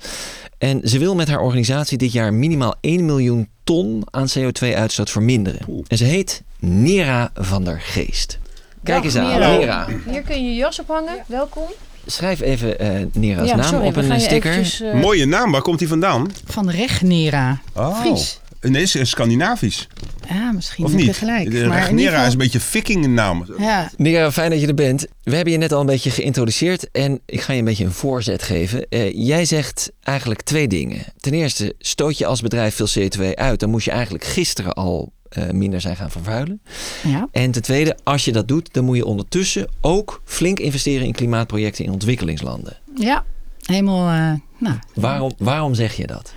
En 0.57 0.81
ze 0.83 0.99
wil 0.99 1.15
met 1.15 1.27
haar 1.27 1.39
organisatie 1.39 1.97
dit 1.97 2.11
jaar 2.11 2.33
minimaal 2.33 2.75
1 2.81 3.05
miljoen 3.05 3.49
ton 3.63 4.03
aan 4.11 4.27
CO2-uitstoot 4.39 5.09
verminderen. 5.09 5.83
En 5.87 5.97
ze 5.97 6.03
heet 6.03 6.41
Nera 6.59 7.31
van 7.35 7.63
der 7.63 7.81
Geest. 7.81 8.39
Kijk 8.83 9.03
eens 9.03 9.15
aan, 9.15 9.27
Nera. 9.27 9.49
Nera. 9.57 9.87
Hier 10.09 10.21
kun 10.21 10.43
je 10.43 10.49
je 10.49 10.55
jas 10.55 10.79
ophangen, 10.79 11.23
welkom. 11.27 11.67
Schrijf 12.05 12.41
even 12.41 12.79
eh 12.79 13.05
Nera's 13.13 13.47
Ja, 13.49 13.55
naam 13.55 13.65
sorry, 13.67 13.87
op 13.87 13.95
een 13.95 14.19
sticker. 14.19 14.51
eventjes, 14.51 14.81
eh, 14.81 14.93
Mooie 14.93 15.25
naam, 15.25 15.51
waar 15.51 15.61
komt 15.61 15.79
die 15.79 15.87
vandaan? 15.87 16.31
Van 16.45 16.69
Regnera. 16.69 17.61
Oh. 17.73 17.99
Fries. 17.99 18.40
Nee, 18.61 18.81
het 18.81 18.95
is 18.95 19.09
Scandinavisch. 19.09 19.87
Ja, 20.29 20.51
misschien 20.51 20.85
Of 20.85 20.91
je 20.91 20.97
niet? 20.97 21.15
gelijk. 21.17 21.51
De 21.51 21.65
maar 21.65 21.81
geval- 21.81 22.25
is 22.25 22.31
een 22.31 22.37
beetje 22.37 22.59
vikingnaam. 22.59 23.45
Ja, 23.57 23.91
Nera, 23.97 24.31
fijn 24.31 24.49
dat 24.49 24.61
je 24.61 24.67
er 24.67 24.73
bent. 24.73 25.07
We 25.23 25.35
hebben 25.35 25.53
je 25.53 25.59
net 25.59 25.71
al 25.71 25.79
een 25.79 25.85
beetje 25.85 26.09
geïntroduceerd 26.09 26.91
en 26.91 27.19
ik 27.25 27.41
ga 27.41 27.53
je 27.53 27.59
een 27.59 27.65
beetje 27.65 27.85
een 27.85 27.91
voorzet 27.91 28.43
geven. 28.43 28.87
Eh, 28.89 29.11
jij 29.13 29.45
zegt 29.45 29.91
eigenlijk 30.01 30.41
twee 30.41 30.67
dingen. 30.67 31.03
Ten 31.17 31.33
eerste, 31.33 31.73
stoot 31.79 32.17
je 32.17 32.25
als 32.25 32.41
bedrijf 32.41 32.75
veel 32.75 32.87
CO2 32.99 33.35
uit, 33.35 33.59
dan 33.59 33.69
moest 33.69 33.85
je 33.85 33.91
eigenlijk 33.91 34.23
gisteren 34.23 34.73
al 34.73 35.11
eh, 35.29 35.49
minder 35.49 35.81
zijn 35.81 35.95
gaan 35.95 36.11
vervuilen. 36.11 36.61
ja. 37.03 37.27
En 37.31 37.51
ten 37.51 37.61
tweede, 37.61 37.97
als 38.03 38.25
je 38.25 38.31
dat 38.31 38.47
doet, 38.47 38.73
dan 38.73 38.83
moet 38.85 38.95
je 38.97 39.05
ondertussen 39.05 39.67
ook 39.81 40.21
flink 40.25 40.59
investeren 40.59 41.05
in 41.05 41.13
klimaatprojecten 41.13 41.85
in 41.85 41.91
ontwikkelingslanden. 41.91 42.77
ja. 42.95 43.25
helemaal... 43.65 44.09
eh, 44.33 44.39
nou, 44.59 44.75
Waarom, 44.93 45.31
waarom 45.37 45.73
zeg 45.75 45.93
je 45.95 46.07
dat? 46.07 46.33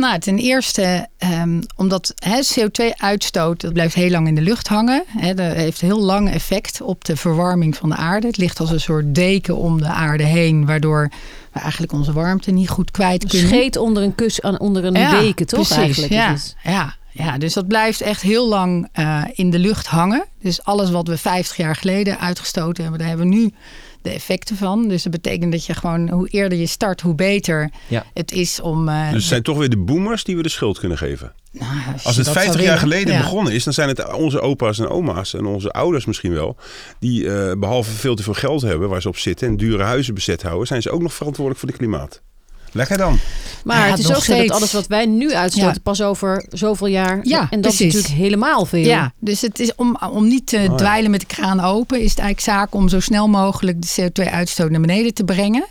Nou, 0.00 0.18
ten 0.18 0.38
eerste 0.38 1.08
ehm, 1.18 1.60
omdat 1.76 2.14
hè, 2.14 2.40
CO2-uitstoot 2.54 3.60
dat 3.60 3.72
blijft 3.72 3.94
heel 3.94 4.10
lang 4.10 4.26
in 4.26 4.34
de 4.34 4.40
lucht 4.40 4.68
hangen. 4.68 5.04
Dat 5.20 5.38
heeft 5.38 5.80
heel 5.80 6.00
lang 6.00 6.30
effect 6.30 6.80
op 6.80 7.04
de 7.04 7.16
verwarming 7.16 7.76
van 7.76 7.88
de 7.88 7.94
aarde. 7.96 8.26
Het 8.26 8.36
ligt 8.36 8.60
als 8.60 8.70
een 8.70 8.80
soort 8.80 9.14
deken 9.14 9.56
om 9.56 9.78
de 9.80 9.88
aarde 9.88 10.24
heen, 10.24 10.66
waardoor 10.66 11.10
we 11.52 11.60
eigenlijk 11.60 11.92
onze 11.92 12.12
warmte 12.12 12.50
niet 12.50 12.68
goed 12.68 12.90
kwijt 12.90 13.26
kunnen. 13.26 13.48
Scheet 13.48 13.76
onder 13.76 14.02
een 14.02 14.14
kus, 14.14 14.42
aan- 14.42 14.60
onder 14.60 14.84
een 14.84 14.92
deken, 14.92 15.46
toch? 15.46 15.58
Precies, 15.66 15.76
eigenlijk 15.76 16.12
ja, 16.12 16.32
is 16.32 16.42
het. 16.42 16.72
ja, 16.72 16.94
ja, 17.12 17.38
dus 17.38 17.52
dat 17.52 17.66
blijft 17.66 18.00
echt 18.00 18.22
heel 18.22 18.48
lang 18.48 18.88
eh, 18.92 19.22
in 19.32 19.50
de 19.50 19.58
lucht 19.58 19.86
hangen. 19.86 20.24
Dus 20.42 20.64
alles 20.64 20.90
wat 20.90 21.08
we 21.08 21.16
50 21.16 21.56
jaar 21.56 21.76
geleden 21.76 22.18
uitgestoten 22.18 22.82
hebben, 22.82 23.00
daar 23.00 23.08
hebben 23.08 23.28
we 23.28 23.34
nu 23.34 23.52
de 24.02 24.10
effecten 24.10 24.56
van. 24.56 24.88
Dus 24.88 25.02
dat 25.02 25.12
betekent 25.12 25.52
dat 25.52 25.66
je 25.66 25.74
gewoon, 25.74 26.08
hoe 26.10 26.28
eerder 26.28 26.58
je 26.58 26.66
start, 26.66 27.00
hoe 27.00 27.14
beter 27.14 27.70
Ja. 27.88 28.04
het 28.14 28.32
is 28.32 28.60
om... 28.60 28.88
eh, 28.88 29.04
Dus 29.04 29.14
het 29.14 29.22
zijn 29.24 29.42
toch 29.42 29.58
weer 29.58 29.68
de 29.70 29.76
boomers 29.78 30.24
die 30.24 30.36
we 30.36 30.42
de 30.42 30.48
schuld 30.48 30.78
kunnen 30.78 30.98
geven. 30.98 31.32
nou, 31.52 31.70
Als 32.04 32.16
het 32.16 32.24
dat 32.24 32.24
zou 32.24 32.36
50 32.36 32.54
jaar 32.54 32.62
willen. 32.64 32.78
geleden 32.78 33.14
Ja. 33.14 33.20
begonnen 33.20 33.52
is, 33.52 33.64
dan 33.64 33.72
zijn 33.72 33.88
het 33.88 34.12
onze 34.14 34.40
opa's 34.40 34.78
en 34.78 34.88
oma's 34.88 35.34
en 35.34 35.44
onze 35.46 35.70
ouders 35.70 36.04
misschien 36.04 36.32
wel. 36.32 36.56
Die 36.98 37.30
eh, 37.34 37.52
behalve 37.58 37.90
veel 37.90 38.14
te 38.14 38.22
veel 38.22 38.34
geld 38.34 38.62
hebben 38.62 38.88
waar 38.88 39.02
ze 39.02 39.08
op 39.08 39.16
zitten 39.18 39.48
en 39.48 39.56
dure 39.56 39.82
huizen 39.82 40.14
bezet 40.14 40.42
houden, 40.42 40.66
zijn 40.66 40.82
ze 40.82 40.90
ook 40.90 41.02
nog 41.02 41.14
verantwoordelijk 41.14 41.60
voor 41.60 41.68
het 41.70 41.78
klimaat. 41.78 42.22
Lekker 42.72 42.96
dan. 42.98 43.18
Maar 43.64 43.78
Ja, 43.86 43.90
het 43.90 43.98
is 43.98 44.14
ook 44.14 44.24
zo 44.24 44.36
dat 44.36 44.50
alles 44.50 44.72
wat 44.72 44.86
wij 44.86 45.06
nu 45.06 45.34
uitstoten 45.34 45.72
Ja. 45.74 45.80
pas 45.82 46.02
over 46.02 46.44
zoveel 46.50 46.86
jaar. 46.86 47.20
Ja, 47.22 47.40
en 47.40 47.60
dat 47.60 47.60
precies. 47.60 47.86
is 47.86 47.94
natuurlijk 47.94 48.22
helemaal 48.22 48.64
veel. 48.66 48.84
Ja, 48.84 49.12
dus 49.18 49.40
het 49.40 49.58
is 49.60 49.74
om, 49.74 49.98
om 50.12 50.28
niet 50.28 50.46
te 50.46 50.58
ja. 50.60 50.74
dweilen 50.74 51.10
met 51.10 51.20
de 51.20 51.26
kraan 51.26 51.60
open, 51.60 52.00
is 52.00 52.10
het 52.10 52.18
eigenlijk 52.18 52.58
zaak 52.58 52.74
om 52.74 52.88
zo 52.88 53.00
snel 53.00 53.28
mogelijk 53.28 53.82
de 53.82 53.88
CO2-uitstoot 54.00 54.70
naar 54.70 54.80
beneden 54.80 55.14
te 55.14 55.24
brengen. 55.24 55.66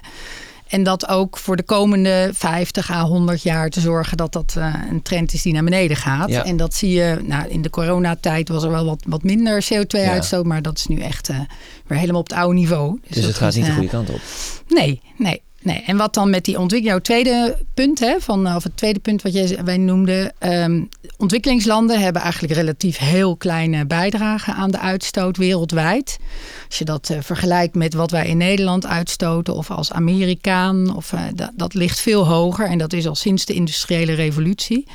En 0.67 0.83
dat 0.83 1.07
ook 1.07 1.37
voor 1.37 1.55
de 1.55 1.63
komende 1.63 2.29
50 2.33 2.91
à 2.91 3.03
100 3.03 3.41
jaar 3.41 3.69
te 3.69 3.79
zorgen 3.79 4.17
dat 4.17 4.33
dat 4.33 4.53
eh, 4.57 4.73
een 4.89 5.01
trend 5.01 5.33
is 5.33 5.41
die 5.41 5.53
naar 5.53 5.63
beneden 5.63 5.97
gaat. 5.97 6.29
Ja. 6.29 6.43
En 6.45 6.57
dat 6.57 6.73
zie 6.73 6.91
je, 6.91 7.19
nou, 7.23 7.47
in 7.49 7.61
de 7.61 7.69
coronatijd 7.69 8.49
was 8.49 8.63
er 8.63 8.71
wel 8.71 8.85
wat, 8.85 9.03
wat 9.07 9.23
minder 9.23 9.65
CO2-uitstoot, 9.73 10.45
maar 10.45 10.61
dat 10.61 10.77
is 10.77 10.85
nu 10.85 10.99
echt 10.99 11.29
eh, 11.29 11.39
weer 11.87 11.97
helemaal 11.99 12.21
op 12.21 12.29
het 12.29 12.37
oude 12.37 12.55
niveau. 12.55 12.99
Dus 13.07 13.15
het 13.15 13.25
dat 13.25 13.35
gaat 13.35 13.49
is, 13.49 13.55
niet 13.55 13.65
de 13.65 13.69
eh, 13.71 13.77
goede 13.77 13.91
kant 13.91 14.09
op. 14.09 14.19
Nee, 14.67 15.01
nee. 15.17 15.41
Nee, 15.61 15.83
en 15.85 15.97
wat 15.97 16.13
dan 16.13 16.29
met 16.29 16.45
die 16.45 16.59
ontwikkeling, 16.59 16.87
jouw 16.87 16.99
tweede 16.99 17.57
punt, 17.73 17.99
hè, 17.99 18.15
van, 18.19 18.55
of 18.55 18.63
het 18.63 18.77
tweede 18.77 18.99
punt 18.99 19.21
wat 19.21 19.33
jij, 19.33 19.59
wij 19.63 19.77
noemden. 19.77 20.33
ehm, 20.39 20.83
ontwikkelingslanden 21.17 21.99
hebben 22.01 22.21
eigenlijk 22.21 22.53
relatief 22.53 22.97
heel 22.97 23.35
kleine 23.35 23.85
bijdragen 23.85 24.53
aan 24.53 24.71
de 24.71 24.79
uitstoot 24.79 25.37
wereldwijd. 25.37 26.19
Als 26.67 26.77
je 26.77 26.85
dat 26.85 27.09
eh, 27.09 27.17
vergelijkt 27.21 27.75
met 27.75 27.93
wat 27.93 28.11
wij 28.11 28.27
in 28.27 28.37
Nederland 28.37 28.85
uitstoten 28.85 29.55
of 29.55 29.71
als 29.71 29.91
Amerikaan, 29.91 30.95
of, 30.95 31.13
eh, 31.13 31.21
dat, 31.35 31.51
dat 31.55 31.73
ligt 31.73 31.99
veel 31.99 32.27
hoger 32.27 32.67
en 32.67 32.77
dat 32.77 32.93
is 32.93 33.07
al 33.07 33.15
sinds 33.15 33.45
de 33.45 33.53
industriële 33.53 34.13
revolutie. 34.13 34.87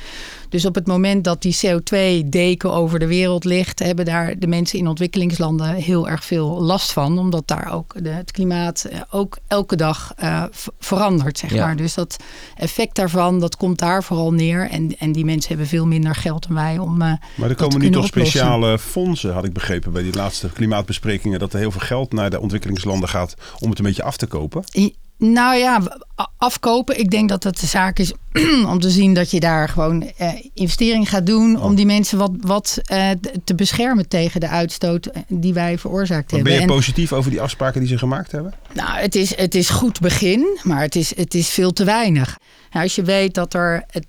Dus 0.55 0.65
op 0.65 0.75
het 0.75 0.87
moment 0.87 1.23
dat 1.23 1.41
die 1.41 1.55
CO2-deken 1.65 2.71
over 2.73 2.99
de 2.99 3.07
wereld 3.07 3.43
ligt, 3.43 3.79
hebben 3.79 4.05
daar 4.05 4.39
de 4.39 4.47
mensen 4.47 4.79
in 4.79 4.87
ontwikkelingslanden 4.87 5.73
heel 5.73 6.09
erg 6.09 6.25
veel 6.25 6.61
last 6.63 6.91
van. 6.91 7.17
Omdat 7.19 7.47
daar 7.47 7.73
ook 7.73 7.95
de, 8.03 8.09
het 8.09 8.31
klimaat 8.31 8.83
eh, 8.83 8.99
ook 9.09 9.37
elke 9.47 9.75
dag 9.75 10.13
eh, 10.17 10.43
verandert, 10.79 11.37
zeg 11.37 11.53
Ja. 11.53 11.65
maar. 11.65 11.75
Dus 11.75 11.93
dat 11.93 12.17
effect 12.57 12.95
daarvan, 12.95 13.39
dat 13.39 13.57
komt 13.57 13.79
daar 13.79 14.03
vooral 14.03 14.33
neer. 14.33 14.69
En, 14.69 14.95
en 14.99 15.11
die 15.11 15.25
mensen 15.25 15.49
hebben 15.49 15.67
veel 15.67 15.85
minder 15.85 16.15
geld 16.15 16.47
dan 16.47 16.55
wij 16.55 16.77
om. 16.77 17.01
eh, 17.01 17.13
Maar 17.35 17.49
er 17.49 17.55
komen 17.55 17.79
nu 17.79 17.89
toch 17.89 18.05
oplossen. 18.05 18.31
speciale 18.39 18.79
fondsen, 18.79 19.33
had 19.33 19.45
ik 19.45 19.53
begrepen 19.53 19.91
bij 19.91 20.03
die 20.03 20.13
laatste 20.15 20.49
klimaatbesprekingen, 20.53 21.39
dat 21.39 21.53
er 21.53 21.59
heel 21.59 21.71
veel 21.71 21.81
geld 21.87 22.13
naar 22.13 22.29
de 22.29 22.39
ontwikkelingslanden 22.39 23.09
gaat 23.09 23.33
om 23.59 23.69
het 23.69 23.79
een 23.79 23.85
beetje 23.85 24.03
af 24.03 24.17
te 24.17 24.25
kopen. 24.27 24.63
I- 24.77 24.95
Nou 25.17 25.55
ja, 25.57 25.81
afkopen. 26.37 26.99
Ik 26.99 27.09
denk 27.11 27.29
dat 27.29 27.43
het 27.43 27.59
de 27.59 27.65
zaak 27.65 27.99
is 27.99 28.13
om 28.71 28.79
te 28.79 28.89
zien 28.89 29.13
dat 29.13 29.31
je 29.31 29.39
daar 29.39 29.69
gewoon 29.69 30.11
eh, 30.17 30.29
investering 30.53 31.09
gaat 31.09 31.25
doen. 31.25 31.61
Om 31.61 31.75
die 31.75 31.85
mensen 31.85 32.17
wat, 32.17 32.31
wat 32.39 32.79
eh, 32.83 33.09
te 33.43 33.55
beschermen 33.55 34.07
tegen 34.07 34.39
de 34.39 34.47
uitstoot 34.49 35.05
eh, 35.05 35.21
die 35.27 35.53
wij 35.53 35.77
veroorzaakt 35.77 36.31
Maar 36.31 36.41
ben 36.41 36.51
hebben. 36.51 36.67
je 36.67 36.73
En- 36.73 36.79
positief 36.79 37.13
over 37.13 37.31
die 37.31 37.41
afspraken 37.41 37.79
die 37.79 37.89
ze 37.89 37.97
gemaakt 37.97 38.31
hebben? 38.31 38.53
Nou, 38.73 38.97
het 38.99 39.15
is, 39.15 39.35
het 39.35 39.55
is 39.55 39.69
goed 39.69 39.99
begin, 39.99 40.57
maar 40.63 40.81
het 40.81 40.95
is, 40.95 41.15
het 41.15 41.33
is 41.33 41.49
veel 41.49 41.73
te 41.73 41.83
weinig. 41.83 42.37
Nou, 42.75 42.87
als 42.87 42.95
je 42.95 43.03
weet 43.03 43.33
dat 43.33 43.53
er 43.53 43.85
eh, 43.89 44.01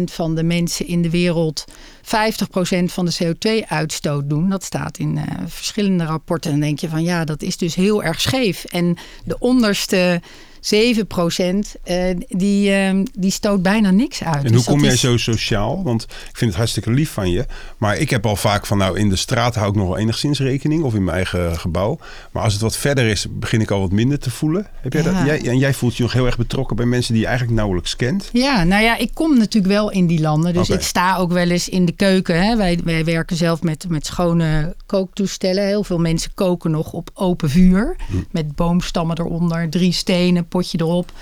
10% 0.00 0.02
van 0.04 0.34
de 0.34 0.42
mensen 0.42 0.86
in 0.86 1.02
de 1.02 1.10
wereld 1.10 1.64
50% 2.02 2.84
van 2.84 3.04
de 3.04 3.16
CO2-uitstoot 3.24 4.28
doen, 4.28 4.48
dat 4.48 4.64
staat 4.64 4.98
in 4.98 5.18
eh, 5.18 5.24
verschillende 5.46 6.04
rapporten, 6.04 6.50
dan 6.50 6.60
denk 6.60 6.78
je 6.78 6.88
van 6.88 7.02
ja, 7.02 7.24
dat 7.24 7.42
is 7.42 7.56
dus 7.56 7.74
heel 7.74 8.02
erg 8.02 8.20
scheef. 8.20 8.64
En 8.64 8.96
de 9.24 9.38
onderste 9.38 10.20
7% 10.60 11.76
eh, 11.82 12.04
die, 12.28 12.72
eh, 12.72 12.94
die 13.18 13.30
stoot 13.30 13.62
bijna 13.62 13.90
niks 13.90 14.24
uit. 14.24 14.44
En 14.44 14.52
Dus 14.52 14.66
hoe 14.66 14.74
kom 14.74 14.84
jij 14.84 14.92
is- 14.92 15.00
zo 15.00 15.16
sociaal? 15.16 15.82
Want 15.82 16.02
ik 16.02 16.36
vind 16.36 16.50
het 16.50 16.54
hartstikke 16.58 16.90
lief 16.90 17.10
van 17.10 17.30
je. 17.30 17.46
Maar 17.78 17.96
ik 17.98 18.10
heb 18.10 18.26
al 18.26 18.36
vaak 18.36 18.66
van 18.66 18.78
nou 18.78 18.98
in 18.98 19.08
de 19.08 19.16
straat 19.16 19.54
hou 19.54 19.68
ik 19.68 19.74
nog 19.76 19.86
wel 19.88 19.98
enigszins 19.98 20.38
rekening. 20.40 20.82
Of 20.82 20.94
in 20.94 21.04
mijn 21.04 21.16
eigen 21.16 21.58
gebouw. 21.58 21.98
Maar 22.30 22.42
als 22.42 22.52
het 22.52 22.62
wat 22.62 22.76
verder 22.76 23.06
is, 23.06 23.26
begin 23.30 23.60
ik 23.60 23.70
al 23.70 23.80
wat 23.80 23.92
minder 23.92 24.18
te 24.18 24.30
voelen. 24.30 24.66
Heb 24.80 24.92
jij 24.92 25.02
Ja. 25.02 25.12
dat? 25.12 25.26
Jij, 25.26 25.48
en 25.48 25.58
jij 25.58 25.74
voelt 25.74 25.96
je 25.96 26.02
nog 26.02 26.12
heel 26.12 26.26
erg 26.26 26.36
betrokken 26.36 26.76
bij 26.76 26.86
mensen 26.86 27.12
die 27.12 27.22
je 27.22 27.28
eigenlijk 27.28 27.58
nauwelijks 27.58 27.96
kent. 27.96 28.28
Ja, 28.32 28.64
nou 28.64 28.82
ja, 28.82 28.96
ik 28.96 29.10
kom 29.14 29.38
natuurlijk 29.38 29.72
wel 29.72 29.90
in 29.90 30.06
die 30.06 30.20
landen. 30.20 30.52
Dus 30.52 30.70
ik 30.70 30.80
sta 30.80 31.16
ook 31.16 31.32
wel 31.32 31.50
eens 31.50 31.68
in 31.68 31.84
de 31.84 31.92
keuken. 31.92 32.42
Hè. 32.44 32.56
Wij, 32.56 32.78
wij 32.84 33.04
werken 33.04 33.36
zelf 33.36 33.62
met, 33.62 33.84
met 33.88 34.06
schone 34.06 34.74
kooktoestellen. 34.86 35.66
Heel 35.66 35.84
veel 35.84 35.98
mensen 35.98 36.30
koken 36.34 36.70
nog 36.70 36.92
op 36.92 37.10
open 37.14 37.50
vuur. 37.50 37.96
Met 38.30 38.54
boomstammen 38.56 39.18
eronder, 39.20 39.68
drie 39.70 39.92
stenen, 39.92 40.48
potje 40.50 40.78
erop. 40.80 41.12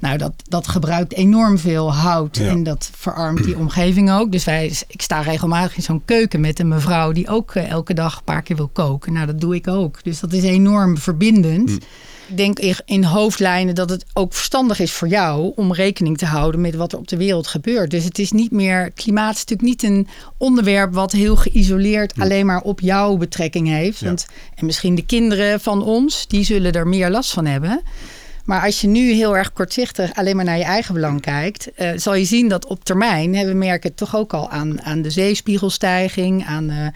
Nou, 0.00 0.18
dat, 0.18 0.32
dat 0.48 0.68
gebruikt 0.68 1.12
enorm 1.14 1.58
veel 1.58 1.92
hout. 1.94 2.36
Ja. 2.36 2.46
En 2.48 2.62
dat 2.62 2.90
verarmt 2.94 3.44
die 3.44 3.56
omgeving 3.58 4.10
ook. 4.12 4.32
Dus 4.32 4.44
wij, 4.44 4.72
ik 4.88 5.02
sta 5.02 5.20
regelmatig 5.20 5.76
in 5.76 5.82
zo'n 5.82 6.02
keuken 6.04 6.40
met 6.40 6.58
een 6.58 6.68
mevrouw... 6.68 7.12
die 7.12 7.28
ook 7.28 7.54
eh, 7.54 7.70
elke 7.70 7.94
dag 7.94 8.16
een 8.16 8.24
paar 8.24 8.42
keer 8.42 8.56
wil 8.56 8.70
koken. 8.72 9.12
Nou, 9.12 9.26
dat 9.26 9.40
doe 9.40 9.54
ik 9.54 9.68
ook. 9.68 10.04
Dus 10.04 10.20
dat 10.20 10.32
is 10.32 10.42
enorm 10.42 10.98
verbindend. 10.98 11.70
Ik 12.28 12.36
denk 12.36 12.58
in- 12.58 12.74
in 12.84 13.04
hoofdlijnen 13.04 13.74
dat 13.74 13.90
het 13.90 14.04
ook 14.12 14.34
verstandig 14.34 14.78
is 14.80 14.92
voor 14.92 15.08
jou 15.08 15.52
om 15.56 15.72
rekening 15.72 16.18
te 16.18 16.26
houden 16.26 16.60
met 16.60 16.74
wat 16.74 16.92
er 16.92 16.98
op 16.98 17.08
de 17.08 17.16
wereld 17.16 17.46
gebeurt. 17.46 17.90
Dus 17.90 18.04
het 18.04 18.18
is 18.18 18.32
niet 18.32 18.50
meer, 18.50 18.90
klimaat 18.90 19.34
is 19.34 19.44
natuurlijk 19.44 19.68
niet 19.68 19.82
een 19.82 20.08
onderwerp 20.36 20.94
wat 20.94 21.12
heel 21.12 21.36
geïsoleerd 21.36 22.12
alleen 22.20 22.46
maar 22.46 22.60
op 22.60 22.80
jouw 22.80 23.16
betrekking 23.16 23.68
heeft. 23.68 23.98
Ja. 23.98 24.06
Want, 24.06 24.26
en 24.54 24.66
misschien 24.66 24.94
de 24.94 25.06
kinderen 25.06 25.60
van 25.60 25.82
ons, 25.82 26.26
die 26.26 26.44
zullen 26.44 26.72
er 26.72 26.86
meer 26.88 27.10
last 27.10 27.32
van 27.32 27.46
hebben. 27.46 27.80
Maar 28.46 28.62
als 28.64 28.80
je 28.80 28.86
nu 28.86 29.12
heel 29.12 29.36
erg 29.36 29.52
kortzichtig 29.52 30.14
alleen 30.14 30.36
maar 30.36 30.44
naar 30.44 30.58
je 30.58 30.64
eigen 30.64 30.94
belang 30.94 31.20
kijkt, 31.20 31.72
eh, 31.74 31.90
zal 31.96 32.14
je 32.14 32.24
zien 32.24 32.48
dat 32.48 32.66
op 32.66 32.84
termijn, 32.84 33.34
hè, 33.34 33.46
we 33.46 33.52
merken 33.54 33.88
het 33.88 33.98
toch 33.98 34.16
ook 34.16 34.32
al 34.34 34.50
aan, 34.50 34.82
aan 34.82 35.02
de 35.02 35.10
zeespiegelstijging, 35.10 36.44
aan 36.46 36.70
eh, 36.70 36.86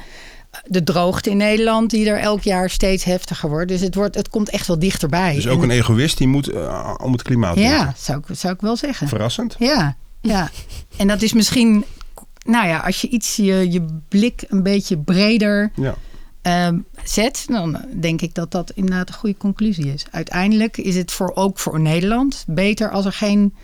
de 0.65 0.83
droogte 0.83 1.31
in 1.31 1.37
Nederland, 1.37 1.91
die 1.91 2.09
er 2.11 2.19
elk 2.19 2.43
jaar 2.43 2.71
steeds 2.71 3.05
heftiger 3.05 3.49
wordt. 3.49 3.69
Dus 3.69 3.81
het, 3.81 3.95
wordt, 3.95 4.15
het 4.15 4.29
komt 4.29 4.51
echt 4.51 4.67
wel 4.67 4.79
dichterbij. 4.79 5.35
Dus 5.35 5.47
ook 5.49 5.63
En- 5.63 5.71
een 5.71 5.77
egoïst 5.77 6.19
die 6.19 6.29
moet 6.29 6.49
eh, 6.49 6.95
om 7.03 7.13
het 7.13 7.23
klimaat 7.23 7.57
ja, 7.59 7.79
denken. 7.79 7.95
zou 7.99 8.19
ik, 8.29 8.37
zou 8.37 8.55
ik 8.55 8.61
wel 8.61 8.77
zeggen. 8.77 9.09
Verrassend. 9.09 9.57
Ja, 9.59 9.97
ja. 10.21 10.51
En 10.97 11.07
dat 11.07 11.23
is 11.23 11.33
misschien, 11.33 11.85
nou 12.45 12.69
ja, 12.69 12.79
als 12.79 13.01
je 13.01 13.09
iets 13.09 13.37
je, 13.37 13.71
je 13.71 13.85
blik 14.09 14.45
een 14.49 14.63
beetje 14.63 14.99
breder 14.99 15.73
Ja. 15.75 15.95
Ehm, 16.43 16.79
zet, 17.05 17.45
dan 17.49 17.85
denk 18.01 18.21
ik 18.21 18.35
dat 18.35 18.51
dat 18.51 18.71
inderdaad 18.75 19.09
een 19.09 19.15
goede 19.15 19.37
conclusie 19.37 19.93
is. 19.93 20.07
Uiteindelijk 20.11 20.77
is 20.77 20.97
het 20.97 21.13
voor, 21.13 21.33
ook 21.35 21.59
voor 21.59 21.81
Nederland 21.81 22.45
beter 22.47 22.91
als 22.91 23.05
er 23.05 23.13
geen 23.13 23.55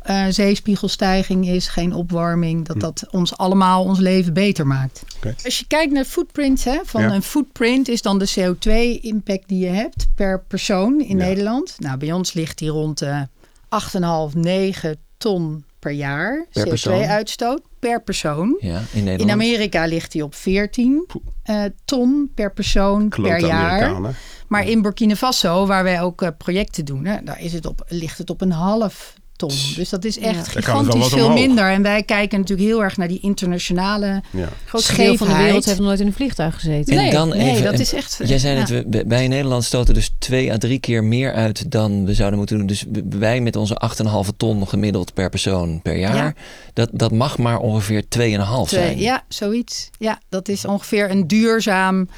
eh, 0.00 0.26
zeespiegelstijging 0.28 1.48
is, 1.48 1.68
geen 1.68 1.92
opwarming, 1.94 2.66
dat 2.66 2.80
dat 2.80 3.04
ons 3.10 3.36
allemaal 3.36 3.84
ons 3.84 3.98
leven 3.98 4.32
beter 4.32 4.66
maakt. 4.66 5.02
Als 5.44 5.58
je 5.58 5.66
kijkt 5.66 5.92
naar 5.92 6.04
footprints, 6.04 6.64
hè, 6.64 6.78
van 6.84 7.02
Ja. 7.02 7.12
een 7.14 7.22
footprint 7.22 7.88
is 7.88 8.02
dan 8.02 8.18
de 8.18 8.30
CO2-impact 8.38 9.48
die 9.48 9.58
je 9.58 9.70
hebt 9.70 10.08
per 10.14 10.40
persoon 10.48 11.00
in 11.00 11.18
Ja. 11.18 11.24
Nederland. 11.24 11.74
Nou, 11.78 11.98
bij 11.98 12.12
ons 12.12 12.32
ligt 12.32 12.58
die 12.58 12.68
rond 12.68 12.98
de 12.98 13.26
8,5, 13.68 14.34
9 14.34 14.96
ton 15.18 15.64
per 15.78 15.92
jaar 15.92 16.46
Per 16.52 16.68
persoon? 16.68 17.00
CO2-uitstoot 17.02 17.60
per 17.80 18.02
persoon. 18.02 18.56
Ja, 18.60 18.82
in 18.92 19.30
Amerika 19.30 19.84
ligt 19.84 20.12
die 20.12 20.24
op 20.24 20.34
14 20.34 21.06
eh, 21.42 21.64
ton 21.84 22.30
per 22.34 22.52
persoon 22.52 23.08
per 23.08 23.40
jaar. 23.40 24.00
Maar 24.48 24.66
in 24.66 24.82
Burkina 24.82 25.16
Faso, 25.16 25.66
waar 25.66 25.82
wij 25.82 26.00
ook 26.00 26.22
eh, 26.22 26.28
projecten 26.38 26.84
doen, 26.84 27.04
hè, 27.04 27.22
daar 27.24 27.40
is 27.40 27.52
het 27.52 27.66
op, 27.66 27.84
ligt 27.88 28.18
het 28.18 28.30
op 28.30 28.40
een 28.40 28.52
half 28.52 29.14
ton. 29.40 29.74
Dus 29.76 29.88
dat 29.88 30.04
is 30.04 30.18
echt 30.18 30.48
gigantisch 30.48 31.06
veel 31.06 31.30
minder. 31.30 31.70
En 31.70 31.82
wij 31.82 32.02
kijken 32.02 32.38
natuurlijk 32.38 32.68
heel 32.68 32.82
erg 32.82 32.96
naar 32.96 33.08
die 33.08 33.20
internationale 33.20 34.22
Ja. 34.30 34.48
Grootste 34.64 34.96
deel 34.96 35.16
van 35.16 35.28
de 35.28 35.36
wereld 35.36 35.64
heeft 35.64 35.78
nog 35.78 35.86
nooit 35.86 36.00
in 36.00 36.06
een 36.06 36.12
vliegtuig 36.12 36.54
gezeten. 36.54 36.94
Nee, 36.94 37.06
en 37.06 37.12
dan 37.12 37.28
nee, 37.28 37.50
even, 37.50 37.64
dat 37.64 37.72
en 37.72 37.80
is 37.80 37.92
echt, 37.92 38.20
Jij 38.24 38.38
zei 38.38 38.54
ja. 38.54 38.58
net, 38.60 38.84
we, 38.88 39.04
wij 39.06 39.24
in 39.24 39.30
Nederland 39.30 39.64
stoten 39.64 39.94
dus 39.94 40.10
twee 40.18 40.52
à 40.52 40.58
drie 40.58 40.78
keer 40.78 41.04
meer 41.04 41.32
uit 41.32 41.70
dan 41.70 42.04
we 42.04 42.14
zouden 42.14 42.38
moeten 42.38 42.58
doen. 42.58 42.66
Dus 42.66 42.84
wij 43.08 43.40
met 43.40 43.56
onze 43.56 43.82
8,5 44.30 44.36
ton 44.36 44.68
gemiddeld 44.68 45.14
per 45.14 45.28
persoon 45.28 45.82
per 45.82 45.96
jaar. 45.96 46.16
Ja. 46.16 46.34
Dat, 46.72 46.88
dat 46.92 47.12
mag 47.12 47.38
maar 47.38 47.58
ongeveer 47.58 48.02
2,5 48.02 48.08
Twee, 48.08 48.64
zijn. 48.66 48.98
ja, 48.98 49.24
zoiets. 49.28 49.90
Ja, 49.98 50.20
dat 50.28 50.48
is 50.48 50.64
ongeveer 50.64 51.10
een 51.10 51.26
duurzaam 51.26 52.08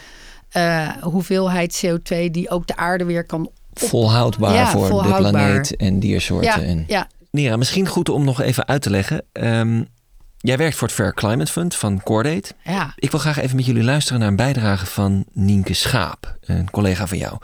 eh, 0.49 0.89
hoeveelheid 0.89 1.85
CO2 1.87 2.31
die 2.31 2.51
ook 2.51 2.67
de 2.67 2.77
aarde 2.77 3.05
weer 3.05 3.25
kan 3.25 3.51
Volhoudbaar 3.75 4.55
Ja, 4.55 4.71
voor 4.71 4.87
volhoudbaar. 4.87 5.23
de 5.33 5.39
planeet 5.39 5.77
en 5.77 6.01
diersoorten. 6.01 6.61
Ja, 6.61 6.67
en... 6.67 6.85
ja. 6.87 7.07
Nira, 7.31 7.57
misschien 7.57 7.87
goed 7.87 8.09
om 8.09 8.25
nog 8.25 8.41
even 8.41 8.67
uit 8.69 8.83
te 8.83 8.91
leggen. 8.91 9.23
Ehm, 9.33 9.83
jij 10.39 10.57
werkt 10.57 10.77
voor 10.77 10.87
het 10.89 10.97
Fair 10.97 11.15
Climate 11.15 11.53
Fund 11.53 11.75
van 11.75 12.03
Cordate. 12.03 12.53
Ja. 12.65 12.93
Ik 12.97 13.11
wil 13.11 13.21
graag 13.21 13.39
even 13.41 13.57
met 13.57 13.67
jullie 13.67 13.83
luisteren 13.83 14.21
naar 14.21 14.29
een 14.29 14.37
bijdrage 14.37 14.87
van 14.87 15.25
Nienke 15.33 15.75
Schaap, 15.75 16.37
een 16.41 16.71
collega 16.71 17.07
van 17.07 17.19
jou. 17.19 17.37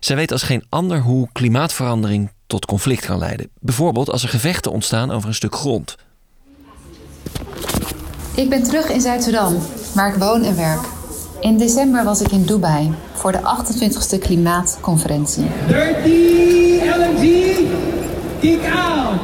Zij 0.00 0.16
weet 0.16 0.32
als 0.32 0.42
geen 0.42 0.64
ander 0.68 1.00
hoe 1.00 1.28
klimaatverandering 1.32 2.30
tot 2.46 2.66
conflict 2.66 3.04
kan 3.06 3.18
leiden. 3.18 3.48
Bijvoorbeeld 3.60 4.10
als 4.10 4.22
er 4.22 4.28
gevechten 4.28 4.72
ontstaan 4.72 5.10
over 5.10 5.28
een 5.28 5.34
stuk 5.34 5.54
grond. 5.54 5.96
Ik 8.34 8.48
ben 8.48 8.62
terug 8.62 8.88
in 8.88 9.00
Zuid-Sudan, 9.00 9.62
waar 9.94 10.08
ik 10.14 10.20
woon 10.20 10.42
en 10.42 10.56
werk. 10.56 10.80
In 11.40 11.58
december 11.58 12.04
was 12.04 12.20
ik 12.20 12.32
in 12.32 12.42
Dubai 12.42 12.94
voor 13.12 13.32
de 13.32 13.38
28e 13.38 14.18
klimaatconferentie. 14.18 15.46
30 15.68 16.04
LNG, 16.96 17.54
kick 18.40 18.62
out. 18.64 19.20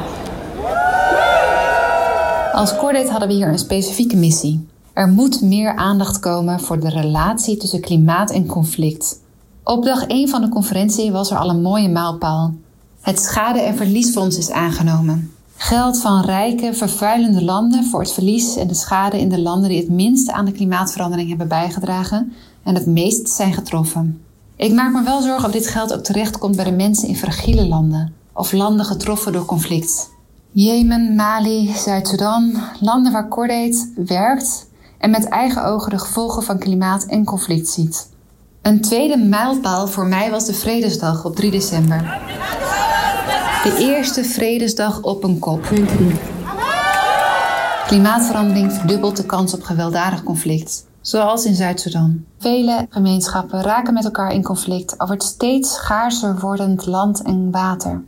Als 2.53 2.77
Cordate 2.77 3.11
hadden 3.11 3.27
we 3.27 3.33
hier 3.33 3.47
een 3.47 3.59
specifieke 3.59 4.15
missie. 4.15 4.67
Er 4.93 5.07
moet 5.07 5.41
meer 5.41 5.75
aandacht 5.75 6.19
komen 6.19 6.59
voor 6.59 6.79
de 6.79 6.89
relatie 6.89 7.57
tussen 7.57 7.81
klimaat 7.81 8.31
en 8.31 8.45
conflict. 8.45 9.19
Op 9.63 9.83
dag 9.83 10.05
1 10.05 10.29
van 10.29 10.41
de 10.41 10.49
conferentie 10.49 11.11
was 11.11 11.31
er 11.31 11.37
al 11.37 11.49
een 11.49 11.61
mooie 11.61 11.89
mijlpaal. 11.89 12.53
Het 13.01 13.19
schade- 13.19 13.61
en 13.61 13.75
verliesfonds 13.75 14.37
is 14.37 14.51
aangenomen. 14.51 15.31
Geld 15.57 16.01
van 16.01 16.21
rijke, 16.21 16.73
vervuilende 16.73 17.43
landen 17.43 17.83
voor 17.83 17.99
het 17.99 18.11
verlies 18.11 18.55
en 18.55 18.67
de 18.67 18.73
schade 18.73 19.19
in 19.19 19.29
de 19.29 19.41
landen 19.41 19.69
die 19.69 19.79
het 19.79 19.89
minste 19.89 20.33
aan 20.33 20.45
de 20.45 20.51
klimaatverandering 20.51 21.29
hebben 21.29 21.47
bijgedragen 21.47 22.33
en 22.63 22.75
het 22.75 22.85
meest 22.85 23.29
zijn 23.29 23.53
getroffen. 23.53 24.21
Ik 24.55 24.73
maak 24.73 24.93
me 24.93 25.03
wel 25.03 25.21
zorgen 25.21 25.45
of 25.45 25.51
dit 25.51 25.67
geld 25.67 25.93
ook 25.93 26.03
terechtkomt 26.03 26.55
bij 26.55 26.65
de 26.65 26.71
mensen 26.71 27.07
in 27.07 27.15
fragiele 27.15 27.67
landen 27.67 28.13
of 28.33 28.51
landen 28.51 28.85
getroffen 28.85 29.31
door 29.31 29.45
conflict. 29.45 30.09
Jemen, 30.51 31.15
Mali, 31.15 31.73
Zuid-Soedan, 31.75 32.53
landen 32.79 33.11
waar 33.11 33.27
Cordate 33.27 33.91
werkt 33.95 34.67
en 34.97 35.09
met 35.09 35.27
eigen 35.27 35.65
ogen 35.65 35.89
de 35.89 35.99
gevolgen 35.99 36.43
van 36.43 36.59
klimaat 36.59 37.05
en 37.05 37.25
conflict 37.25 37.67
ziet. 37.67 38.09
Een 38.61 38.81
tweede 38.81 39.17
mijlpaal 39.17 39.87
voor 39.87 40.05
mij 40.05 40.31
was 40.31 40.45
de 40.45 40.53
Vredesdag 40.53 41.25
op 41.25 41.35
3 41.35 41.51
december. 41.51 42.21
De 43.65 43.77
eerste 43.79 44.23
Vredesdag 44.23 45.01
op 45.01 45.23
een 45.23 45.39
kop. 45.39 45.71
Klimaatverandering 47.87 48.73
verdubbelt 48.73 49.17
de 49.17 49.25
kans 49.25 49.53
op 49.53 49.63
gewelddadig 49.63 50.23
conflict, 50.23 50.85
zoals 51.01 51.45
in 51.45 51.55
Zuid-Soedan. 51.55 52.25
Vele 52.39 52.87
gemeenschappen 52.89 53.61
raken 53.61 53.93
met 53.93 54.05
elkaar 54.05 54.33
in 54.33 54.43
conflict 54.43 54.99
over 54.99 55.13
het 55.13 55.23
steeds 55.23 55.73
schaarser 55.73 56.39
wordend 56.39 56.85
land 56.85 57.21
en 57.21 57.51
water. 57.51 58.03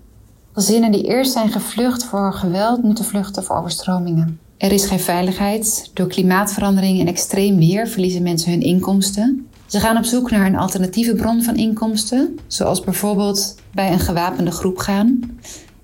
Gezinnen 0.54 0.92
die 0.92 1.04
eerst 1.04 1.32
zijn 1.32 1.50
gevlucht 1.50 2.04
voor 2.04 2.34
geweld 2.34 2.84
moeten 2.84 3.06
vluchten 3.06 3.44
voor 3.44 3.58
overstromingen. 3.58 4.40
Er 4.58 4.72
is 4.72 4.86
geen 4.86 5.00
veiligheid. 5.00 5.92
Door 5.94 6.08
klimaatverandering 6.08 7.00
en 7.00 7.08
extreem 7.08 7.58
weer 7.58 7.88
verliezen 7.88 8.24
mensen 8.24 8.52
hun 8.52 8.62
inkomsten. 8.62 9.48
Ze 9.68 9.80
gaan 9.80 9.98
op 9.98 10.04
zoek 10.04 10.32
naar 10.32 10.46
een 10.46 10.58
alternatieve 10.58 11.16
bron 11.16 11.44
van 11.44 11.56
inkomsten, 11.56 12.40
zoals 12.48 12.82
bijvoorbeeld 12.82 13.56
bij 13.74 13.92
een 13.92 14.00
gewapende 14.00 14.52
groep 14.52 14.78
gaan. 14.78 15.20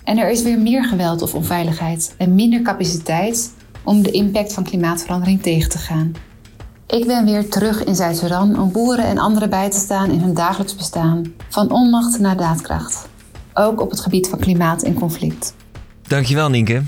En 0.04 0.18
er 0.18 0.30
is 0.30 0.42
weer 0.42 0.58
meer 0.58 0.84
geweld 0.84 1.22
of 1.22 1.34
onveiligheid 1.34 2.14
en 2.18 2.34
minder 2.34 2.62
capaciteit 2.62 3.52
om 3.84 4.02
de 4.02 4.10
impact 4.10 4.52
van 4.52 4.64
klimaatverandering 4.64 5.42
tegen 5.42 5.70
te 5.70 5.78
gaan. 5.78 6.12
Ik 6.86 7.06
ben 7.06 7.24
weer 7.24 7.48
terug 7.48 7.84
in 7.84 7.94
Zuid-Sudan 7.94 8.60
om 8.60 8.72
boeren 8.72 9.04
en 9.04 9.18
anderen 9.18 9.50
bij 9.50 9.70
te 9.70 9.78
staan 9.78 10.10
in 10.10 10.20
hun 10.20 10.34
dagelijks 10.34 10.76
bestaan, 10.76 11.32
van 11.48 11.70
onmacht 11.70 12.18
naar 12.18 12.36
daadkracht. 12.36 13.08
Ook 13.54 13.80
op 13.80 13.90
het 13.90 14.00
gebied 14.00 14.28
van 14.28 14.38
klimaat 14.38 14.82
en 14.82 14.94
conflict. 14.94 15.54
Dankjewel 16.02 16.50
Nienke. 16.50 16.82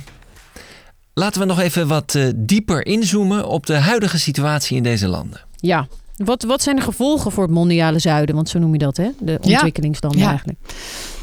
Laten 1.14 1.40
we 1.40 1.46
nog 1.46 1.60
even 1.60 1.88
wat 1.88 2.14
eh, 2.14 2.28
dieper 2.36 2.86
inzoomen 2.86 3.48
op 3.48 3.66
de 3.66 3.76
huidige 3.76 4.18
situatie 4.18 4.76
in 4.76 4.82
deze 4.82 5.08
landen. 5.08 5.40
Ja. 5.56 5.86
Wat, 6.16 6.42
wat 6.42 6.62
zijn 6.62 6.76
de 6.76 6.82
gevolgen 6.82 7.32
voor 7.32 7.42
het 7.42 7.52
mondiale 7.52 7.98
zuiden? 7.98 8.34
Want 8.34 8.48
zo 8.48 8.58
noem 8.58 8.72
je 8.72 8.78
dat, 8.78 8.96
hè? 8.96 9.08
De 9.20 9.38
ontwikkelingslanden 9.42 10.20
Ja. 10.20 10.28
eigenlijk. 10.28 10.58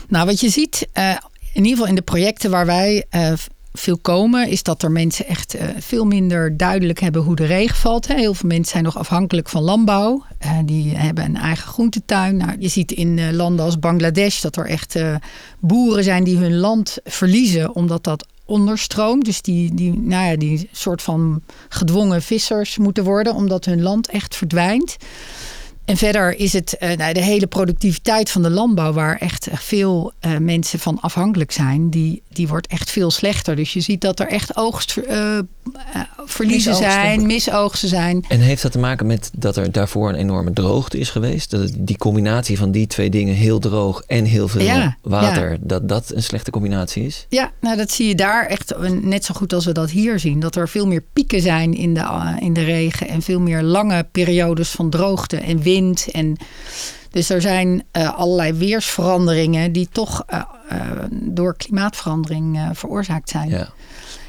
Nou, 0.07 0.25
wat 0.25 0.39
je 0.39 0.49
ziet, 0.49 0.87
eh, 0.93 1.09
in 1.53 1.61
ieder 1.63 1.71
geval 1.71 1.87
in 1.87 1.95
de 1.95 2.01
projecten 2.01 2.51
waar 2.51 2.65
wij 2.65 3.05
eh, 3.09 3.33
veel 3.73 3.97
komen, 3.97 4.47
is 4.49 4.63
dat 4.63 4.83
er 4.83 4.91
mensen 4.91 5.27
echt 5.27 5.53
eh, 5.53 5.67
veel 5.79 6.05
minder 6.05 6.57
duidelijk 6.57 6.99
hebben 6.99 7.21
hoe 7.21 7.35
de 7.35 7.45
regen 7.45 7.75
valt. 7.75 8.07
Hè. 8.07 8.15
Heel 8.15 8.33
veel 8.33 8.49
mensen 8.49 8.71
zijn 8.71 8.83
nog 8.83 8.97
afhankelijk 8.97 9.49
van 9.49 9.61
landbouw. 9.63 10.23
Die 10.65 10.95
hebben 10.97 11.23
een 11.25 11.37
eigen 11.37 11.67
groentetuin. 11.67 12.37
Nou, 12.37 12.51
je 12.59 12.67
ziet 12.67 12.91
in 12.91 13.35
landen 13.35 13.65
als 13.65 13.79
Bangladesh 13.79 14.41
dat 14.41 14.55
er 14.55 14.65
echt 14.65 14.99
boeren 15.59 16.03
zijn 16.03 16.23
die 16.23 16.37
hun 16.37 16.55
land 16.57 16.97
verliezen 17.03 17.75
omdat 17.75 18.03
dat 18.03 18.25
onderstroomt. 18.53 19.25
Dus 19.25 19.41
die, 19.41 19.73
die, 19.73 19.99
nou 19.99 20.29
ja, 20.29 20.37
die 20.37 20.69
soort 20.71 21.01
van 21.01 21.41
gedwongen 21.69 22.21
vissers 22.21 22.77
moeten 22.77 23.03
worden 23.03 23.35
omdat 23.35 23.65
hun 23.65 23.81
land 23.81 24.09
echt 24.09 24.35
verdwijnt. 24.35 24.97
En 25.85 25.97
verder 25.97 26.39
is 26.39 26.53
het 26.53 26.77
eh, 26.77 26.97
nou, 26.97 27.13
de 27.13 27.23
hele 27.23 27.47
productiviteit 27.47 28.29
van 28.29 28.41
de 28.41 28.49
landbouw, 28.49 28.93
waar 28.93 29.17
echt 29.17 29.47
veel 29.51 30.11
eh, 30.19 30.37
mensen 30.37 30.79
van 30.79 30.99
afhankelijk 31.01 31.51
zijn, 31.51 31.89
die, 31.89 32.21
die 32.29 32.47
wordt 32.47 32.67
echt 32.67 32.91
veel 32.91 33.11
slechter. 33.11 33.55
Dus 33.55 33.73
je 33.73 33.79
ziet 33.79 34.01
dat 34.01 34.19
er 34.19 34.27
echt 34.27 34.57
oogstverliezen 34.57 35.49
Misoogsten. 36.39 36.91
zijn, 36.91 37.25
misoogsten 37.25 37.89
zijn. 37.89 38.25
En 38.27 38.39
heeft 38.39 38.61
dat 38.61 38.71
te 38.71 38.79
maken 38.79 39.07
met 39.07 39.31
dat 39.37 39.57
er 39.57 39.71
daarvoor 39.71 40.09
een 40.09 40.15
enorme 40.15 40.53
droogte 40.53 40.97
is 40.97 41.09
geweest? 41.09 41.51
Dat 41.51 41.71
die 41.77 41.97
combinatie 41.97 42.57
van 42.57 42.71
die 42.71 42.87
twee 42.87 43.09
dingen, 43.09 43.35
heel 43.35 43.59
droog 43.59 44.03
en 44.07 44.25
heel 44.25 44.47
veel 44.47 44.61
Ja, 44.61 44.97
water, 45.01 45.51
ja. 45.51 45.57
dat 45.59 45.89
dat 45.89 46.11
een 46.15 46.23
slechte 46.23 46.51
combinatie 46.51 47.05
is? 47.05 47.25
Ja, 47.29 47.51
nou 47.61 47.77
dat 47.77 47.91
zie 47.91 48.07
je 48.07 48.15
daar 48.15 48.45
echt 48.45 48.73
net 49.01 49.25
zo 49.25 49.33
goed 49.33 49.53
als 49.53 49.65
we 49.65 49.71
dat 49.71 49.89
hier 49.89 50.19
zien. 50.19 50.39
Dat 50.39 50.55
er 50.55 50.69
veel 50.69 50.87
meer 50.87 51.03
pieken 51.13 51.41
zijn 51.41 51.73
in 51.73 51.93
de, 51.93 51.99
eh, 51.99 52.35
in 52.39 52.53
de 52.53 52.63
regen 52.63 53.07
en 53.07 53.21
veel 53.21 53.39
meer 53.39 53.61
lange 53.61 54.05
periodes 54.11 54.69
van 54.69 54.89
droogte 54.89 55.37
en 55.37 55.61
wind. 55.61 56.07
En 56.11 56.37
dus 57.13 57.29
er 57.29 57.41
zijn 57.41 57.83
eh, 57.91 58.13
allerlei 58.17 58.53
weersveranderingen 58.53 59.71
die 59.71 59.87
toch 59.91 60.23
eh, 60.27 60.41
eh, 60.69 60.79
door 61.11 61.55
klimaatverandering 61.57 62.57
eh, 62.57 62.69
veroorzaakt 62.73 63.29
zijn. 63.29 63.49
Ja. 63.49 63.69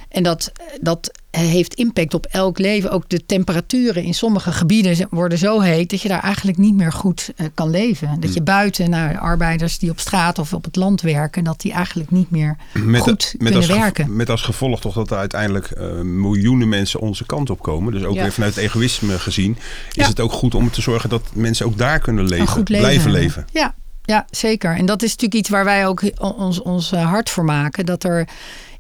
En 0.09 0.23
dat, 0.23 0.53
dat 0.81 1.11
heeft 1.41 1.75
impact 1.75 2.15
op 2.15 2.27
elk 2.27 2.59
leven. 2.59 2.91
Ook 2.91 3.09
de 3.09 3.27
temperaturen 3.27 4.03
in 4.03 4.15
sommige 4.15 4.53
gebieden 4.53 5.07
worden 5.11 5.39
zo 5.39 5.61
heet 5.61 5.91
dat 5.91 6.03
je 6.03 6.09
daar 6.09 6.23
eigenlijk 6.23 6.59
niet 6.59 6.75
meer 6.75 6.93
goed 6.93 7.33
eh, 7.37 7.47
kan 7.55 7.71
leven. 7.71 8.21
Dat 8.21 8.35
je 8.35 8.43
buiten 8.43 8.91
naar 8.91 9.19
arbeiders 9.19 9.79
die 9.79 9.91
op 9.91 9.99
straat 10.01 10.39
of 10.39 10.53
op 10.53 10.65
het 10.65 10.77
land 10.77 11.01
werken, 11.01 11.45
dat 11.45 11.61
die 11.61 11.73
eigenlijk 11.73 12.11
niet 12.11 12.31
meer 12.31 12.57
goed 13.01 13.35
kunnen 13.39 13.55
als, 13.57 13.67
gev- 13.67 13.79
werken. 13.79 14.17
met 14.17 14.31
als 14.31 14.43
gevolg 14.43 14.81
toch 14.81 14.95
dat 14.95 15.11
er 15.11 15.17
uiteindelijk 15.17 15.71
eh, 15.71 16.01
miljoenen 16.01 16.69
mensen 16.69 17.01
onze 17.01 17.27
kant 17.27 17.51
op 17.51 17.63
komen. 17.63 17.93
Dus 17.93 18.03
ook 18.05 18.15
Ja. 18.15 18.23
weer 18.23 18.33
vanuit 18.33 18.55
het 18.55 18.65
egoïsme 18.65 19.19
gezien 19.19 19.57
is 19.59 19.93
Ja. 19.93 20.09
het 20.09 20.21
ook 20.21 20.33
goed 20.33 20.55
om 20.55 20.71
te 20.71 20.81
zorgen 20.83 21.09
dat 21.11 21.23
mensen 21.35 21.67
ook 21.67 21.79
daar 21.79 21.99
kunnen 21.99 22.25
leven, 22.29 22.47
goed 22.49 22.69
leven 22.69 22.85
blijven 22.85 23.03
hebben. 23.11 23.21
leven. 23.23 23.45
Ja, 23.53 23.75
ja, 24.03 24.27
zeker. 24.31 24.77
En 24.77 24.87
dat 24.87 25.03
is 25.03 25.09
natuurlijk 25.11 25.41
iets 25.41 25.49
waar 25.49 25.65
wij 25.65 25.87
ook 25.87 26.03
ons, 26.19 26.63
ons 26.63 26.93
eh, 26.93 27.07
hart 27.09 27.31
voor 27.31 27.45
maken. 27.45 27.87
Dat 27.87 28.05
er 28.05 28.29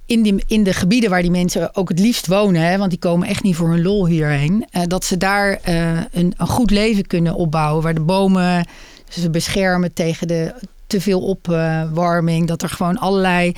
in, 0.07 0.43
in 0.47 0.65
de 0.65 0.73
gebieden 0.73 1.11
waar 1.11 1.23
die 1.23 1.31
mensen 1.31 1.77
ook 1.77 1.89
het 1.89 1.99
liefst 1.99 2.27
wonen, 2.27 2.63
hè, 2.63 2.79
want 2.79 2.91
die 2.91 2.99
komen 2.99 3.29
echt 3.29 3.43
niet 3.43 3.57
voor 3.57 3.69
hun 3.69 3.83
lol 3.83 4.07
hierheen, 4.07 4.67
eh, 4.71 4.83
dat 4.87 5.05
ze 5.05 5.17
daar 5.17 5.59
eh, 5.63 5.99
een, 6.11 6.35
een 6.37 6.47
goed 6.47 6.71
leven 6.71 7.07
kunnen 7.07 7.35
opbouwen. 7.35 7.83
Waar 7.83 7.95
de 7.95 8.01
bomen 8.01 8.67
ze 9.09 9.31
beschermen 9.31 9.93
tegen 9.93 10.29
de 10.29 10.55
te 10.87 11.01
veel 11.01 11.21
opwarming. 11.21 12.47
Dat 12.47 12.63
er 12.63 12.69
gewoon 12.69 12.99
allerlei 12.99 13.53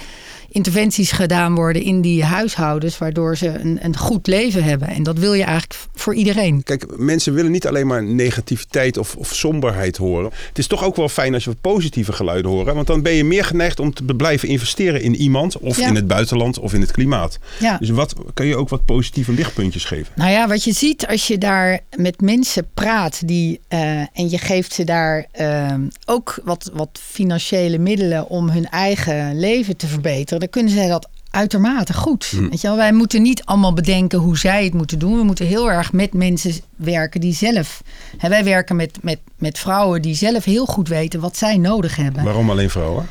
interventies 0.56 1.10
gedaan 1.12 1.54
worden 1.54 1.82
in 1.82 2.00
die 2.00 2.24
huishoudens, 2.24 2.98
waardoor 2.98 3.36
ze 3.36 3.48
een, 3.48 3.78
een 3.82 3.96
goed 3.96 4.26
leven 4.26 4.64
hebben. 4.64 4.88
En 4.88 5.02
dat 5.02 5.18
wil 5.18 5.32
je 5.32 5.42
eigenlijk 5.42 5.80
voor 5.94 6.14
iedereen. 6.14 6.62
Kijk, 6.62 6.98
mensen 6.98 7.34
willen 7.34 7.50
niet 7.50 7.66
alleen 7.66 7.86
maar 7.86 8.02
negativiteit 8.04 8.96
of, 8.96 9.16
of 9.16 9.34
somberheid 9.34 9.96
horen. 9.96 10.30
Het 10.48 10.58
is 10.58 10.66
toch 10.66 10.84
ook 10.84 10.96
wel 10.96 11.08
fijn 11.08 11.34
als 11.34 11.44
je 11.44 11.54
positieve 11.60 12.12
geluiden 12.12 12.50
horen. 12.50 12.74
Want 12.74 12.86
dan 12.86 13.02
ben 13.02 13.12
je 13.12 13.24
meer 13.24 13.44
geneigd 13.44 13.80
om 13.80 13.94
te 13.94 14.14
blijven 14.14 14.48
investeren 14.48 15.02
in 15.02 15.16
iemand. 15.16 15.58
Of 15.58 15.78
Ja. 15.78 15.88
in 15.88 15.94
het 15.94 16.06
buitenland 16.06 16.58
of 16.58 16.74
in 16.74 16.80
het 16.80 16.90
klimaat. 16.92 17.38
Ja. 17.60 17.76
Dus 17.78 17.90
wat 17.90 18.14
kan 18.34 18.46
je 18.46 18.56
ook 18.56 18.68
wat 18.68 18.84
positieve 18.84 19.32
lichtpuntjes 19.32 19.84
geven? 19.84 20.12
Nou 20.14 20.30
ja, 20.30 20.48
wat 20.48 20.64
je 20.64 20.72
ziet 20.72 21.06
als 21.06 21.26
je 21.26 21.38
daar 21.38 21.80
met 21.96 22.20
mensen 22.20 22.66
praat 22.74 23.28
die, 23.28 23.60
eh, 23.68 23.80
en 23.98 24.30
je 24.30 24.38
geeft 24.38 24.72
ze 24.72 24.84
daar 24.84 25.26
eh, 25.32 25.74
ook 26.04 26.38
wat, 26.44 26.70
wat 26.74 27.00
financiële 27.02 27.78
middelen 27.78 28.28
om 28.28 28.48
hun 28.48 28.68
eigen 28.68 29.38
leven 29.38 29.76
te 29.76 29.86
verbeteren, 29.86 30.45
dan 30.50 30.62
kunnen 30.62 30.72
zij 30.72 30.88
dat 30.88 31.08
uitermate 31.30 31.92
goed. 31.92 32.24
Hm. 32.24 32.48
Weet 32.48 32.60
je 32.60 32.66
wel? 32.66 32.76
Wij 32.76 32.92
moeten 32.92 33.22
niet 33.22 33.44
allemaal 33.44 33.72
bedenken 33.72 34.18
hoe 34.18 34.38
zij 34.38 34.64
het 34.64 34.74
moeten 34.74 34.98
doen. 34.98 35.16
We 35.16 35.24
moeten 35.24 35.46
heel 35.46 35.70
erg 35.70 35.92
met 35.92 36.12
mensen 36.14 36.52
werken 36.76 37.20
die 37.20 37.34
zelf... 37.34 37.82
Hè, 38.16 38.28
wij 38.28 38.44
werken 38.44 38.76
met, 38.76 38.98
met, 39.02 39.18
met 39.38 39.58
vrouwen 39.58 40.02
die 40.02 40.14
zelf 40.14 40.44
heel 40.44 40.66
goed 40.66 40.88
weten 40.88 41.20
wat 41.20 41.36
zij 41.36 41.56
nodig 41.56 41.96
hebben. 41.96 42.24
Waarom 42.24 42.50
alleen 42.50 42.70
vrouwen? 42.70 43.06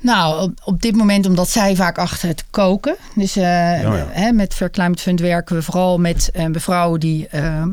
Nou, 0.00 0.42
op, 0.42 0.52
op 0.64 0.82
dit 0.82 0.96
moment 0.96 1.26
omdat 1.26 1.48
zij 1.48 1.76
vaak 1.76 1.98
achter 1.98 2.28
het 2.28 2.44
koken. 2.50 2.96
Dus 3.14 3.36
eh, 3.36 3.42
ja. 3.82 4.06
hè, 4.10 4.32
met 4.32 4.54
Fair 4.54 4.70
Climate 4.70 5.02
Fund 5.02 5.20
werken 5.20 5.56
we 5.56 5.62
vooral 5.62 5.98
met 5.98 6.30
eh, 6.32 6.46
vrouwen 6.52 7.00
die 7.00 7.28
eh, 7.28 7.64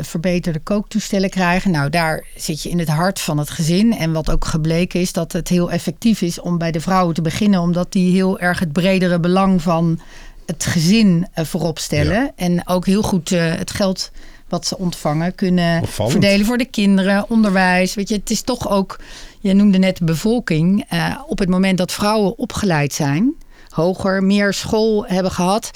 verbeterde 0.00 0.58
kooktoestellen 0.58 1.30
krijgen. 1.30 1.70
Nou, 1.70 1.90
daar 1.90 2.24
zit 2.36 2.62
je 2.62 2.68
in 2.68 2.78
het 2.78 2.88
hart 2.88 3.20
van 3.20 3.38
het 3.38 3.50
gezin. 3.50 3.96
En 3.96 4.12
wat 4.12 4.30
ook 4.30 4.44
gebleken 4.44 5.00
is 5.00 5.12
dat 5.12 5.32
het 5.32 5.48
heel 5.48 5.70
effectief 5.70 6.22
is 6.22 6.40
om 6.40 6.58
bij 6.58 6.70
de 6.70 6.80
vrouwen 6.80 7.14
te 7.14 7.22
beginnen. 7.22 7.60
Omdat 7.60 7.92
die 7.92 8.12
heel 8.12 8.38
erg 8.38 8.58
het 8.58 8.72
bredere 8.72 9.20
belang 9.20 9.62
van 9.62 10.00
het 10.46 10.64
gezin 10.64 11.26
eh, 11.32 11.44
voorop 11.44 11.78
stellen. 11.78 12.32
En 12.36 12.68
ook 12.68 12.86
heel 12.86 13.02
goed 13.02 13.32
eh, 13.32 13.54
het 13.54 13.70
geld 13.70 14.10
wat 14.48 14.66
ze 14.66 14.78
ontvangen 14.78 15.34
kunnen 15.34 15.82
Opvallend. 15.82 16.12
verdelen 16.12 16.46
voor 16.46 16.58
de 16.58 16.64
kinderen, 16.64 17.30
onderwijs. 17.30 17.94
Weet 17.94 18.08
je, 18.08 18.14
het 18.14 18.30
is 18.30 18.42
toch 18.42 18.70
ook, 18.70 19.00
je 19.40 19.54
noemde 19.54 19.78
net 19.78 19.96
de 19.96 20.04
bevolking. 20.04 20.84
eh, 20.88 21.20
op 21.26 21.38
het 21.38 21.48
moment 21.48 21.78
dat 21.78 21.92
vrouwen 21.92 22.38
opgeleid 22.38 22.92
zijn, 22.92 23.34
hoger, 23.68 24.22
meer 24.22 24.52
school 24.52 25.06
hebben 25.06 25.32
gehad, 25.32 25.70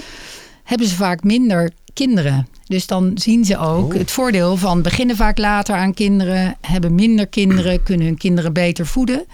hebben 0.63 0.87
ze 0.87 0.95
vaak 0.95 1.23
minder 1.23 1.71
kinderen. 1.93 2.47
Dus 2.69 2.87
dan 2.87 3.11
zien 3.15 3.45
ze 3.45 3.57
ook 3.57 3.93
het 3.93 4.11
voordeel 4.11 4.57
van 4.57 4.81
beginnen 4.81 5.15
vaak 5.15 5.37
later 5.37 5.75
aan 5.75 5.93
kinderen, 5.93 6.55
hebben 6.61 6.95
minder 6.95 7.27
kinderen, 7.27 7.83
kunnen 7.83 8.05
hun 8.05 8.17
kinderen 8.17 8.53
beter 8.53 8.85
voeden. 8.85 9.25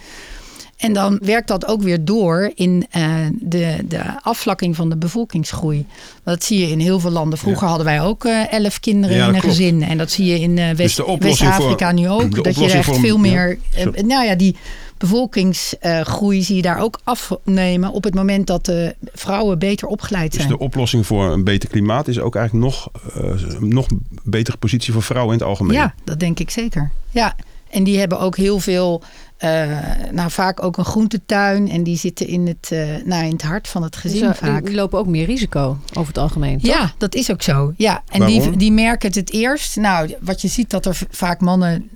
En 0.78 0.94
dan 0.94 1.20
werkt 1.24 1.48
dat 1.48 1.68
ook 1.68 1.82
weer 1.82 2.06
door 2.06 2.52
in 2.56 2.86
eh, 2.92 3.04
de, 3.40 3.76
de 3.88 4.02
afvlakking 4.22 4.76
van 4.76 4.90
de 4.90 4.98
bevolkingsgroei. 4.98 5.86
Dat 6.24 6.44
zie 6.44 6.60
je 6.60 6.68
in 6.70 6.80
heel 6.80 7.00
veel 7.00 7.12
landen. 7.12 7.40
Vroeger 7.40 7.68
hadden 7.68 7.86
wij 7.86 8.02
ook 8.02 8.26
eh, 8.26 8.52
elf 8.54 8.80
kinderen 8.80 9.16
Ja, 9.18 9.28
in 9.28 9.34
een 9.34 9.40
klopt. 9.40 9.56
gezin. 9.56 9.84
En 9.84 9.98
dat 9.98 10.12
zie 10.12 10.26
je 10.26 10.40
in 10.40 10.58
eh, 10.58 10.68
Dus 10.70 10.78
West- 10.78 11.20
West-Afrika 11.20 11.92
nu 11.92 12.10
ook. 12.10 12.44
dat 12.44 12.56
je 12.60 12.72
echt 12.72 12.98
veel 12.98 13.18
meer... 13.18 13.58
nou 14.06 14.26
ja, 14.26 14.36
die 14.36 14.56
bevolkingsgroei 14.98 16.44
zie 16.44 16.56
je 16.56 16.62
daar 16.62 16.80
ook 16.80 17.00
afnemen... 17.04 17.92
op 17.92 18.04
het 18.04 18.14
moment 18.16 18.48
dat 18.48 18.66
de 18.66 18.96
vrouwen 19.14 19.60
beter 19.60 19.88
opgeleid 19.88 20.32
Dus 20.32 20.42
zijn. 20.42 20.54
de 20.54 20.60
oplossing 20.60 21.06
voor 21.06 21.32
een 21.32 21.44
beter 21.44 21.70
klimaat 21.70 22.08
is 22.08 22.20
ook 22.20 22.36
eigenlijk 22.36 22.66
nog, 22.66 22.90
eh, 23.16 23.60
nog 23.60 23.88
betere 24.24 24.58
positie 24.58 24.94
voor 24.94 25.04
vrouwen 25.04 25.34
in 25.34 25.40
het 25.40 25.48
algemeen. 25.48 25.76
Ja, 25.78 25.94
dat 26.04 26.20
denk 26.20 26.40
ik 26.40 26.50
zeker. 26.50 26.92
Ja, 27.10 27.36
en 27.70 27.84
die 27.84 28.00
hebben 28.00 28.20
ook 28.20 28.38
heel 28.38 28.60
veel, 28.60 29.04
eh, 29.38 29.70
nou 30.12 30.32
vaak 30.32 30.64
ook 30.64 30.78
een 30.78 30.86
groentetuin. 30.86 31.70
En 31.70 31.84
die 31.84 31.98
zitten 31.98 32.28
in 32.28 32.48
het, 32.48 32.70
eh, 32.72 32.80
nou, 33.06 33.26
in 33.26 33.32
het 33.32 33.42
hart 33.42 33.68
van 33.68 33.84
het 33.84 33.96
gezin 33.96 34.28
Dus, 34.28 34.38
vaak. 34.38 34.66
Die 34.66 34.76
lopen 34.76 35.00
ook 35.00 35.08
meer 35.08 35.26
risico 35.26 35.78
over 35.94 36.08
het 36.08 36.18
algemeen. 36.18 36.60
toch? 36.62 36.72
Ja, 36.72 36.94
dat 36.98 37.16
is 37.16 37.32
ook 37.32 37.42
zo. 37.42 37.74
Ja, 37.78 38.04
en 38.10 38.26
die, 38.26 38.38
Waarom? 38.40 38.58
die 38.58 38.72
merken 38.72 39.08
het 39.08 39.16
het 39.18 39.32
eerst. 39.32 39.76
Nou, 39.76 40.14
wat 40.22 40.42
je 40.42 40.48
ziet 40.48 40.70
dat 40.70 40.86
er 40.86 40.98
vaak 41.10 41.42
mannen. 41.42 41.90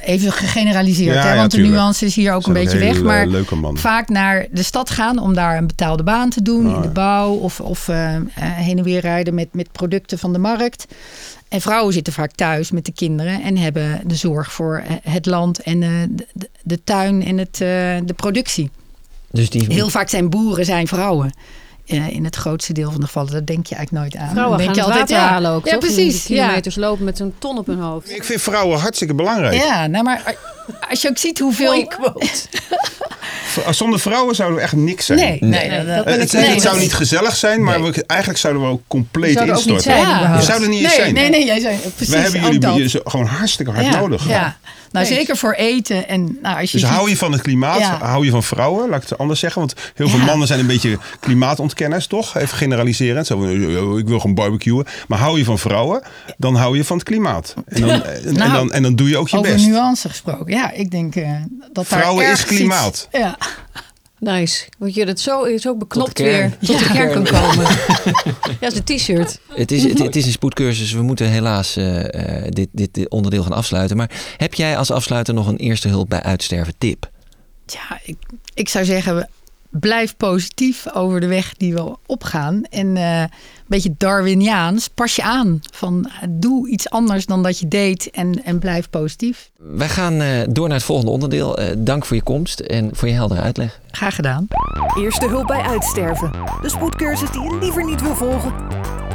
Even 0.00 0.32
gegeneraliseerd, 0.32 1.14
Ja, 1.14 1.22
hè, 1.22 1.32
ja, 1.32 1.36
want 1.36 1.50
de 1.50 1.58
nuance 1.58 2.04
is 2.06 2.14
hier 2.14 2.32
ook 2.32 2.42
Zijn 2.42 2.56
een 2.56 2.62
beetje 2.62 2.78
weg. 2.78 3.02
Maar 3.02 3.28
vaak 3.74 4.08
naar 4.08 4.46
de 4.50 4.62
stad 4.62 4.90
gaan 4.90 5.18
om 5.18 5.34
daar 5.34 5.56
een 5.56 5.66
betaalde 5.66 6.02
baan 6.02 6.30
te 6.30 6.42
doen 6.42 6.66
Ah, 6.66 6.74
in 6.74 6.80
de 6.80 6.86
ja. 6.86 6.92
bouw 6.92 7.32
of, 7.32 7.60
of 7.60 7.88
eh, 7.88 8.14
eh, 8.14 8.22
heen 8.36 8.78
en 8.78 8.84
weer 8.84 9.00
rijden 9.00 9.34
met, 9.34 9.48
met 9.52 9.72
producten 9.72 10.18
van 10.18 10.32
de 10.32 10.38
markt. 10.38 10.86
En 11.48 11.60
vrouwen 11.60 11.92
zitten 11.92 12.12
vaak 12.12 12.32
thuis 12.32 12.70
met 12.70 12.84
de 12.84 12.92
kinderen 12.92 13.42
en 13.42 13.56
hebben 13.56 14.00
de 14.06 14.14
zorg 14.14 14.52
voor 14.52 14.82
eh, 14.86 15.12
het 15.12 15.26
land 15.26 15.60
en 15.60 15.82
eh, 15.82 15.90
de, 16.62 16.84
tuin 16.84 17.24
en 17.24 17.38
het, 17.38 17.60
eh, 17.60 17.96
de 18.04 18.14
productie. 18.16 18.70
Dus 19.30 19.50
die, 19.50 19.64
Heel 19.68 19.88
vaak 19.88 20.08
zijn 20.08 20.30
boeren 20.30 20.64
zijn 20.64 20.86
vrouwen. 20.86 21.32
Eh, 21.86 22.08
in 22.10 22.24
het 22.24 22.36
grootste 22.36 22.72
deel 22.72 22.90
van 22.90 23.00
de 23.00 23.06
gevallen. 23.06 23.32
Dat 23.32 23.46
denk 23.46 23.66
je 23.66 23.74
eigenlijk 23.74 24.04
nooit 24.04 24.24
aan. 24.24 24.30
Vrouwen 24.30 24.58
Dan 24.58 24.66
gaan 24.66 24.74
denk 24.74 24.86
het 24.86 24.94
je 24.94 25.00
water 25.00 25.16
ja, 25.16 25.28
halen 25.28 25.50
ook, 25.50 25.64
Ja, 25.66 25.72
toch? 25.72 25.80
Die- 25.80 25.92
precies. 25.94 26.24
Die 26.26 26.36
ja. 26.36 26.42
kilometers 26.42 26.76
lopen 26.76 27.04
met 27.04 27.16
zo'n 27.16 27.34
ton 27.38 27.58
op 27.58 27.66
hun 27.66 27.78
hoofd. 27.78 28.10
Ik 28.10 28.24
vind 28.24 28.40
vrouwen 28.42 28.78
hartstikke 28.78 29.14
belangrijk. 29.14 29.54
Ja, 29.54 29.86
nou 29.86 30.04
maar 30.04 30.34
als 30.90 31.02
je 31.02 31.08
ook 31.08 31.18
ziet 31.18 31.38
hoeveel... 31.38 31.88
V- 33.46 33.70
Zonder 33.70 34.00
vrouwen 34.00 34.34
zouden 34.34 34.56
we 34.58 34.62
echt 34.64 34.72
niks 34.72 35.06
zijn. 35.06 35.18
Nee, 35.18 35.38
nee, 35.40 35.68
dat- 35.70 35.86
dat 35.86 36.04
Eh, 36.06 36.18
het, 36.18 36.32
nee, 36.32 36.44
het 36.44 36.62
zou 36.62 36.74
dat- 36.74 36.82
niet 36.82 36.94
gezellig 36.94 37.36
zijn, 37.36 37.62
maar 37.64 37.82
we, 37.82 38.04
eigenlijk 38.06 38.40
zouden 38.40 38.62
we 38.62 38.68
ook 38.68 38.82
compleet 38.88 39.32
Zouden 39.32 39.54
ook 39.56 39.64
niet 39.64 39.74
instorten. 39.74 40.02
zijn, 40.02 40.14
überhaupt. 40.16 40.40
we 40.40 40.46
zouden 40.46 40.68
niet 40.70 40.78
eens 40.80 40.88
nee, 40.88 41.00
zijn. 41.00 41.14
Nee, 41.14 41.30
nee, 41.30 41.44
jij 41.44 41.60
zei 41.60 41.76
precies. 41.96 42.14
we 42.14 42.20
hebben 42.20 42.40
jullie 42.40 42.58
dat. 42.92 43.00
gewoon 43.04 43.26
hartstikke 43.26 43.72
hard 43.72 43.86
ja, 43.86 44.00
nodig. 44.00 44.28
Ja, 44.28 44.56
nou 44.92 45.06
Nee. 45.08 45.16
zeker 45.16 45.36
voor 45.36 45.52
eten. 45.52 46.08
En, 46.08 46.38
nou, 46.42 46.60
als 46.60 46.70
je 46.72 46.78
Dus 46.78 46.86
ziet- 46.86 46.96
hou 46.96 47.08
je 47.08 47.16
van 47.16 47.32
het 47.32 47.42
klimaat, 47.42 47.78
Ja. 47.78 47.98
hou 48.02 48.24
je 48.24 48.30
van 48.30 48.42
vrouwen, 48.42 48.88
laat 48.88 49.02
ik 49.02 49.08
het 49.08 49.18
anders 49.18 49.40
zeggen. 49.40 49.60
Want 49.60 49.74
heel 49.94 50.08
veel 50.08 50.18
Ja. 50.18 50.24
mannen 50.24 50.46
zijn 50.46 50.60
een 50.60 50.66
beetje 50.66 50.98
klimaatontkenners, 51.20 52.06
toch? 52.06 52.36
Even 52.36 52.56
generaliserend. 52.56 53.26
Zo, 53.26 53.38
van, 53.38 53.76
"Oh, 53.76 53.98
ik 53.98 54.06
wil 54.08 54.20
gewoon 54.20 54.34
barbecuen. 54.34 54.86
Maar 55.08 55.18
hou 55.18 55.38
je 55.38 55.44
van 55.44 55.58
vrouwen, 55.58 56.02
dan 56.36 56.54
hou 56.54 56.76
je 56.76 56.84
van 56.84 56.96
het 56.96 57.06
klimaat. 57.06 57.54
En 57.68 57.80
dan, 57.80 57.90
en, 58.04 58.36
en 58.36 58.52
dan, 58.52 58.72
en 58.72 58.82
dan 58.82 58.96
doe 58.96 59.08
je 59.08 59.16
ook 59.16 59.28
je 59.28 59.36
over 59.38 59.52
best. 59.52 59.66
nuance 59.66 60.08
gesproken. 60.08 60.46
Ja, 60.56 60.70
ik 60.72 60.90
denk 60.90 61.16
eh, 61.16 61.30
dat 61.72 61.74
daar 61.74 62.00
Vrouwen 62.00 62.26
is 62.30 62.40
iets- 62.40 62.44
klimaat. 62.44 63.08
ja. 63.12 63.38
Nice. 64.18 64.68
Want 64.78 64.94
je 64.94 65.06
dat 65.06 65.20
zo, 65.20 65.56
zo 65.58 65.76
beknopt 65.76 66.12
kern. 66.12 66.56
weer 66.60 66.68
tot 66.68 66.78
de 66.78 66.84
kern 66.92 67.12
kan 67.12 67.24
komen. 67.24 67.64
ja, 68.60 68.66
is 68.66 68.74
een 68.74 68.84
t-shirt. 68.84 69.40
Het 69.48 69.72
is, 69.72 69.82
het, 69.84 69.98
het 69.98 70.16
is 70.16 70.26
een 70.26 70.32
spoedcursus. 70.32 70.92
We 70.92 71.02
moeten 71.02 71.28
helaas 71.28 71.76
eh, 71.76 72.44
eh, 72.44 72.50
dit, 72.52 72.68
dit, 72.72 72.94
dit 72.94 73.08
onderdeel 73.10 73.42
gaan 73.42 73.52
afsluiten. 73.52 73.96
Maar 73.96 74.10
heb 74.36 74.54
jij 74.54 74.76
als 74.76 74.90
afsluiter 74.90 75.34
nog 75.34 75.46
een 75.46 75.56
eerste 75.56 75.88
hulp 75.88 76.08
bij 76.08 76.22
uitsterven 76.22 76.74
tip? 76.78 77.10
Ja, 77.66 78.00
ik, 78.04 78.16
ik 78.54 78.68
zou 78.68 78.84
zeggen, 78.84 79.28
blijf 79.70 80.16
positief 80.16 80.92
over 80.92 81.20
de 81.20 81.26
weg 81.26 81.54
die 81.56 81.74
we 81.74 81.96
opgaan. 82.06 82.62
En 82.64 82.96
eh, 82.96 83.24
beetje 83.68 83.94
Darwiniaans, 83.98 84.88
pas 84.88 85.16
je 85.16 85.22
aan. 85.22 85.60
Van, 85.72 86.10
doe 86.28 86.68
iets 86.68 86.90
anders 86.90 87.26
dan 87.26 87.42
dat 87.42 87.58
je 87.58 87.68
deed 87.68 88.10
en, 88.10 88.44
en 88.44 88.58
blijf 88.58 88.90
positief. 88.90 89.50
Wij 89.56 89.88
gaan 89.88 90.20
eh, 90.20 90.28
door 90.48 90.68
naar 90.68 90.76
het 90.76 90.86
volgende 90.86 91.10
onderdeel. 91.10 91.58
Eh, 91.58 91.74
dank 91.78 92.04
voor 92.04 92.16
je 92.16 92.22
komst 92.22 92.60
en 92.60 92.90
voor 92.92 93.08
je 93.08 93.14
heldere 93.14 93.40
uitleg. 93.40 93.80
Graag 93.90 94.14
gedaan. 94.14 94.46
Eerste 94.98 95.28
hulp 95.28 95.46
bij 95.46 95.62
uitsterven. 95.62 96.30
De 96.62 96.68
spoedcursus 96.68 97.30
die 97.30 97.42
je 97.42 97.58
liever 97.60 97.84
niet 97.84 98.00
wil 98.00 98.14
volgen. 98.14 98.52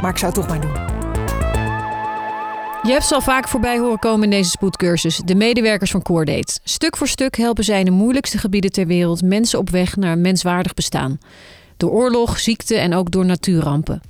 Maar 0.01 0.09
ik 0.09 0.17
zou 0.17 0.31
het 0.31 0.33
toch 0.33 0.47
maar 0.47 0.61
doen. 0.61 0.99
Je 2.83 2.91
hebt 2.91 3.05
ze 3.05 3.13
al 3.13 3.21
vaak 3.21 3.47
voorbij 3.47 3.79
horen 3.79 3.99
komen 3.99 4.23
in 4.23 4.29
deze 4.29 4.49
spoedcursus. 4.49 5.17
De 5.25 5.35
medewerkers 5.35 5.91
van 5.91 6.01
Coordate. 6.01 6.59
Stuk 6.63 6.97
voor 6.97 7.07
stuk 7.07 7.37
helpen 7.37 7.63
zij 7.63 7.79
in 7.79 7.85
de 7.85 7.91
moeilijkste 7.91 8.37
gebieden 8.37 8.71
ter 8.71 8.87
wereld 8.87 9.21
mensen 9.21 9.59
op 9.59 9.69
weg 9.69 9.95
naar 9.95 10.11
een 10.11 10.21
menswaardig 10.21 10.73
bestaan. 10.73 11.19
Door 11.77 11.91
oorlog, 11.91 12.39
ziekte 12.39 12.75
en 12.75 12.93
ook 12.93 13.11
door 13.11 13.25
natuurrampen. 13.25 14.01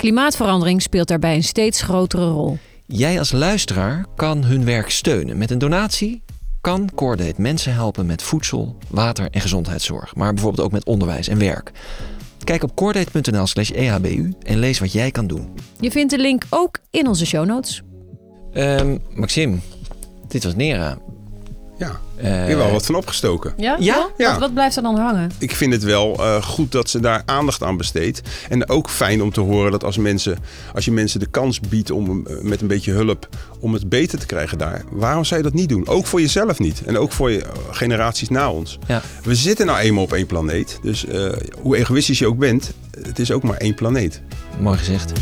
Klimaatverandering 0.00 0.82
speelt 0.82 1.08
daarbij 1.08 1.34
een 1.34 1.42
steeds 1.42 1.82
grotere 1.82 2.30
rol. 2.30 2.58
Jij 2.86 3.18
als 3.18 3.32
luisteraar 3.32 4.06
kan 4.16 4.44
hun 4.44 4.64
werk 4.64 4.90
steunen. 4.90 5.38
Met 5.38 5.50
een 5.50 5.58
donatie 5.58 6.22
kan 6.60 6.90
Cordate 6.94 7.40
mensen 7.40 7.74
helpen 7.74 8.06
met 8.06 8.22
voedsel, 8.22 8.76
water 8.88 9.28
en 9.30 9.40
gezondheidszorg. 9.40 10.14
Maar 10.14 10.34
bijvoorbeeld 10.34 10.66
ook 10.66 10.72
met 10.72 10.84
onderwijs 10.84 11.28
en 11.28 11.38
werk. 11.38 11.70
Kijk 12.44 12.62
op 12.62 12.74
cordate.nl 12.74 13.46
slash 13.46 13.70
ehbu 13.70 14.34
en 14.42 14.58
lees 14.58 14.78
wat 14.78 14.92
jij 14.92 15.10
kan 15.10 15.26
doen. 15.26 15.48
Je 15.80 15.90
vindt 15.90 16.10
de 16.10 16.18
link 16.18 16.42
ook 16.50 16.78
in 16.90 17.06
onze 17.08 17.26
show 17.26 17.46
notes. 17.46 17.82
Ehm 18.52 18.96
Maxime, 19.14 19.58
dit 20.28 20.44
was 20.44 20.54
Nera. 20.54 20.98
Ja, 21.78 22.00
Eh, 22.22 22.42
ik 22.42 22.48
heb 22.48 22.58
wel 22.58 22.70
wat 22.70 22.86
van 22.86 22.94
opgestoken. 22.94 23.52
Ja? 23.56 23.76
Ja? 23.78 24.08
Ja. 24.16 24.30
Wat, 24.30 24.40
wat 24.40 24.54
blijft 24.54 24.76
er 24.76 24.82
dan 24.82 24.96
hangen? 24.98 25.30
Ik 25.38 25.54
vind 25.56 25.72
het 25.72 25.82
wel 25.82 26.16
eh, 26.18 26.42
goed 26.42 26.72
dat 26.72 26.90
ze 26.90 27.00
daar 27.00 27.22
aandacht 27.26 27.62
aan 27.62 27.76
besteedt. 27.76 28.20
En 28.48 28.68
ook 28.68 28.90
fijn 28.90 29.22
om 29.22 29.32
te 29.32 29.40
horen 29.40 29.70
dat 29.70 29.84
als, 29.84 29.96
mensen, 29.96 30.38
als 30.74 30.84
je 30.84 30.92
mensen 30.92 31.20
de 31.20 31.26
kans 31.26 31.60
biedt 31.60 31.90
om 31.90 32.26
eh, 32.26 32.34
met 32.42 32.60
een 32.60 32.66
beetje 32.66 32.92
hulp 32.92 33.28
om 33.60 33.72
het 33.72 33.88
beter 33.88 34.18
te 34.18 34.26
krijgen 34.26 34.58
daar, 34.58 34.82
waarom 34.90 35.24
zou 35.24 35.40
je 35.40 35.46
dat 35.46 35.56
niet 35.56 35.68
doen? 35.68 35.88
Ook 35.88 36.06
voor 36.06 36.20
jezelf 36.20 36.58
niet. 36.58 36.82
En 36.86 36.98
ook 36.98 37.12
voor 37.12 37.30
je 37.30 37.42
eh, 37.42 37.50
generaties 37.70 38.28
na 38.28 38.50
ons. 38.50 38.78
Ja. 38.86 39.02
We 39.22 39.34
zitten 39.34 39.66
nou 39.66 39.78
eenmaal 39.78 40.04
op 40.04 40.12
één 40.12 40.26
planeet. 40.26 40.78
Dus 40.82 41.06
eh, 41.06 41.32
hoe 41.60 41.76
egoïstisch 41.76 42.18
je 42.18 42.26
ook 42.26 42.38
bent, 42.38 42.72
het 43.02 43.18
is 43.18 43.32
ook 43.32 43.42
maar 43.42 43.56
één 43.56 43.74
planeet. 43.74 44.20
Mooi 44.58 44.78
gezegd. 44.78 45.12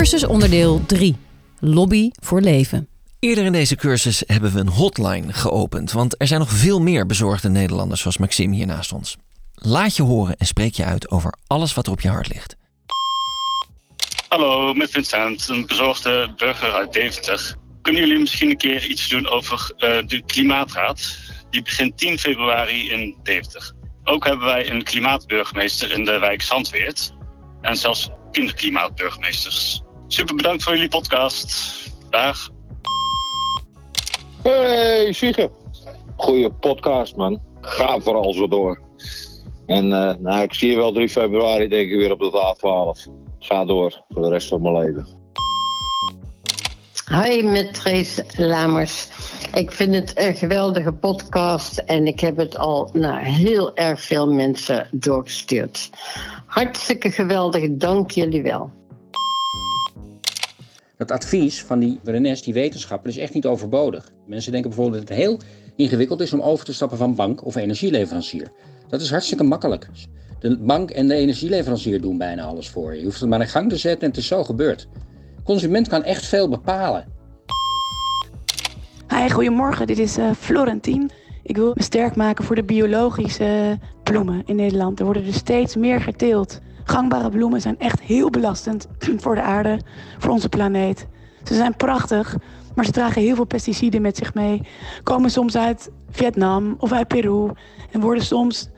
Cursus 0.00 0.26
onderdeel 0.26 0.86
3. 0.86 1.16
Lobby 1.58 2.10
voor 2.12 2.40
leven. 2.40 2.88
Eerder 3.18 3.44
in 3.44 3.52
deze 3.52 3.76
cursus 3.76 4.22
hebben 4.26 4.52
we 4.52 4.60
een 4.60 4.68
hotline 4.68 5.32
geopend. 5.32 5.92
Want 5.92 6.20
er 6.20 6.26
zijn 6.26 6.40
nog 6.40 6.50
veel 6.50 6.80
meer 6.80 7.06
bezorgde 7.06 7.48
Nederlanders 7.48 8.00
zoals 8.00 8.18
Maxime 8.18 8.54
hier 8.54 8.66
naast 8.66 8.92
ons. 8.92 9.16
Laat 9.54 9.96
je 9.96 10.02
horen 10.02 10.36
en 10.36 10.46
spreek 10.46 10.74
je 10.74 10.84
uit 10.84 11.10
over 11.10 11.34
alles 11.46 11.74
wat 11.74 11.86
er 11.86 11.92
op 11.92 12.00
je 12.00 12.08
hart 12.08 12.28
ligt. 12.28 12.56
Hallo, 14.28 14.74
met 14.74 14.90
Vincent, 14.90 15.48
een 15.48 15.66
bezorgde 15.66 16.32
burger 16.36 16.72
uit 16.72 16.92
Deventer. 16.92 17.56
Kunnen 17.82 18.02
jullie 18.02 18.18
misschien 18.18 18.50
een 18.50 18.56
keer 18.56 18.86
iets 18.86 19.08
doen 19.08 19.28
over 19.28 19.72
eh, 19.76 20.06
de 20.06 20.22
Klimaatraad? 20.26 21.18
Die 21.50 21.62
begint 21.62 21.98
10 21.98 22.18
februari 22.18 22.90
in 22.90 23.16
Deventer. 23.22 23.72
Ook 24.04 24.26
hebben 24.26 24.46
wij 24.46 24.70
een 24.70 24.82
klimaatburgemeester 24.82 25.92
in 25.92 26.04
de 26.04 26.18
wijk 26.18 26.42
Zandweert. 26.42 27.12
En 27.60 27.76
zelfs 27.76 28.10
kinderklimaatburgemeesters. 28.30 29.82
Super 30.12 30.34
bedankt 30.34 30.62
voor 30.62 30.72
jullie 30.74 30.88
podcast. 30.88 31.74
Dag. 32.08 32.50
Hey, 34.42 35.12
Siege. 35.12 35.50
Goeie 36.16 36.50
podcast, 36.50 37.16
man. 37.16 37.40
Ga 37.60 38.00
vooral 38.00 38.32
zo 38.32 38.48
door. 38.48 38.80
En 39.66 39.92
eh, 39.92 40.14
nou, 40.18 40.42
ik 40.42 40.54
zie 40.54 40.70
je 40.70 40.76
wel 40.76 40.92
3 40.92 41.08
februari, 41.08 41.68
denk 41.68 41.90
ik, 41.90 41.98
weer 41.98 42.12
op 42.12 42.18
de 42.18 42.56
A12. 42.56 43.12
Ga 43.38 43.64
door 43.64 44.04
voor 44.08 44.22
de 44.22 44.28
rest 44.28 44.48
van 44.48 44.62
mijn 44.62 44.78
leven. 44.78 45.06
Hoi, 47.04 47.42
met 47.42 47.74
Trace 47.74 48.24
Lamers. 48.36 49.08
Ik 49.54 49.72
vind 49.72 49.94
het 49.94 50.12
een 50.18 50.34
geweldige 50.34 50.92
podcast 50.92 51.78
en 51.78 52.06
ik 52.06 52.20
heb 52.20 52.36
het 52.36 52.58
al 52.58 52.90
naar 52.92 53.24
heel 53.24 53.76
erg 53.76 54.00
veel 54.00 54.32
mensen 54.32 54.88
doorgestuurd. 54.90 55.90
Hartstikke 56.46 57.10
geweldig, 57.10 57.64
dank 57.70 58.10
jullie 58.10 58.42
wel. 58.42 58.79
Dat 61.00 61.10
advies 61.10 61.62
van 61.62 61.78
die 61.78 62.00
Rennes, 62.04 62.42
die 62.42 62.54
wetenschapper, 62.54 63.10
is 63.10 63.16
echt 63.16 63.34
niet 63.34 63.46
overbodig. 63.46 64.12
Mensen 64.26 64.52
denken 64.52 64.70
bijvoorbeeld 64.70 65.00
dat 65.00 65.16
het 65.16 65.18
heel 65.18 65.38
ingewikkeld 65.76 66.20
is 66.20 66.32
om 66.32 66.40
over 66.40 66.64
te 66.64 66.72
stappen 66.72 66.98
van 66.98 67.14
bank 67.14 67.44
of 67.44 67.56
energieleverancier. 67.56 68.52
Dat 68.88 69.00
is 69.00 69.10
hartstikke 69.10 69.44
makkelijk. 69.44 69.88
De 70.40 70.58
bank 70.58 70.90
en 70.90 71.08
de 71.08 71.14
energieleverancier 71.14 72.00
doen 72.00 72.18
bijna 72.18 72.42
alles 72.42 72.68
voor 72.68 72.92
je. 72.92 72.98
Je 72.98 73.04
hoeft 73.04 73.20
het 73.20 73.28
maar 73.28 73.40
in 73.40 73.48
gang 73.48 73.68
te 73.68 73.76
zetten 73.76 74.00
en 74.00 74.08
het 74.08 74.16
is 74.16 74.26
zo 74.26 74.44
gebeurd. 74.44 74.88
Consument 75.44 75.88
kan 75.88 76.02
echt 76.04 76.26
veel 76.26 76.48
bepalen. 76.48 77.04
Hi, 79.08 79.28
goedemorgen. 79.28 79.86
Dit 79.86 79.98
is 79.98 80.18
uh. 80.18 80.30
Ik 81.42 81.56
wil 81.56 81.72
me 81.74 81.82
sterk 81.82 82.16
maken 82.16 82.44
voor 82.44 82.56
de 82.56 82.64
biologische 82.64 83.78
bloemen 84.02 84.42
in 84.46 84.56
Nederland. 84.56 84.98
Er 84.98 85.04
worden 85.04 85.26
er 85.26 85.32
steeds 85.32 85.76
meer 85.76 86.00
geteeld. 86.00 86.60
Gangbare 86.84 87.30
bloemen 87.30 87.60
zijn 87.60 87.78
echt 87.78 88.00
heel 88.00 88.30
belastend 88.30 88.88
voor 89.22 89.34
de 89.34 89.42
aarde, 89.42 89.80
voor 90.18 90.30
onze 90.30 90.48
planeet. 90.48 91.06
Ze 91.44 91.54
zijn 91.54 91.76
prachtig, 91.76 92.36
maar 92.74 92.84
ze 92.84 92.90
dragen 92.90 93.22
heel 93.22 93.34
veel 93.34 93.44
pesticiden 93.44 94.02
met 94.02 94.16
zich 94.16 94.34
mee. 94.34 94.62
Komen 95.02 95.30
soms 95.30 95.56
uit 95.56 95.90
Vietnam 96.10 96.74
of 96.78 96.92
uit 96.92 97.08
Peru 97.08 97.50
en 97.90 98.00
worden 98.00 98.24
soms 98.24 98.70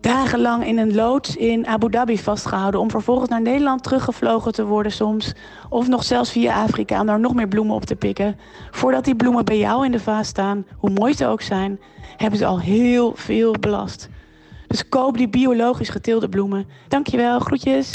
dagenlang 0.00 0.66
in 0.66 0.78
een 0.78 0.94
loods 0.94 1.36
in 1.36 1.66
Abu 1.66 1.90
Dhabi 1.90 2.18
vastgehouden 2.18 2.80
om 2.80 2.90
vervolgens 2.90 3.28
naar 3.28 3.42
Nederland 3.42 3.82
teruggevlogen 3.82 4.52
te 4.52 4.64
worden 4.64 4.92
soms. 4.92 5.34
Of 5.68 5.88
nog 5.88 6.04
zelfs 6.04 6.30
via 6.30 6.62
Afrika 6.62 7.00
om 7.00 7.06
daar 7.06 7.20
nog 7.20 7.34
meer 7.34 7.48
bloemen 7.48 7.74
op 7.74 7.84
te 7.84 7.96
pikken. 7.96 8.36
Voordat 8.70 9.04
die 9.04 9.16
bloemen 9.16 9.44
bij 9.44 9.58
jou 9.58 9.84
in 9.84 9.92
de 9.92 10.00
vaas 10.00 10.28
staan, 10.28 10.66
hoe 10.76 10.90
mooi 10.90 11.14
ze 11.14 11.26
ook 11.26 11.42
zijn, 11.42 11.80
hebben 12.16 12.38
ze 12.38 12.46
al 12.46 12.60
heel 12.60 13.12
veel 13.14 13.54
belast. 13.60 14.08
Dus 14.68 14.88
koop 14.88 15.16
die 15.16 15.28
biologisch 15.28 15.88
geteelde 15.88 16.28
bloemen. 16.28 16.66
Dankjewel, 16.88 17.38
groetjes. 17.38 17.90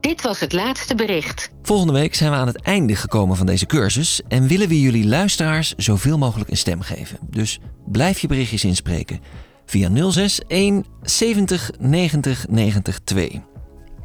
Dit 0.00 0.22
was 0.22 0.40
het 0.40 0.52
laatste 0.52 0.94
bericht. 0.94 1.50
Volgende 1.62 1.92
week 1.92 2.14
zijn 2.14 2.30
we 2.30 2.36
aan 2.36 2.46
het 2.46 2.62
einde 2.62 2.96
gekomen 2.96 3.36
van 3.36 3.46
deze 3.46 3.66
cursus 3.66 4.20
en 4.28 4.46
willen 4.46 4.68
we 4.68 4.80
jullie 4.80 5.06
luisteraars 5.06 5.74
zoveel 5.74 6.18
mogelijk 6.18 6.50
een 6.50 6.56
stem 6.56 6.80
geven. 6.80 7.18
Dus 7.30 7.60
blijf 7.86 8.18
je 8.18 8.26
berichtjes 8.26 8.64
inspreken 8.64 9.20
via 9.66 9.90
061 9.90 10.92
70 11.02 11.70
90 11.78 12.46
90 12.48 12.98
2. 13.04 13.42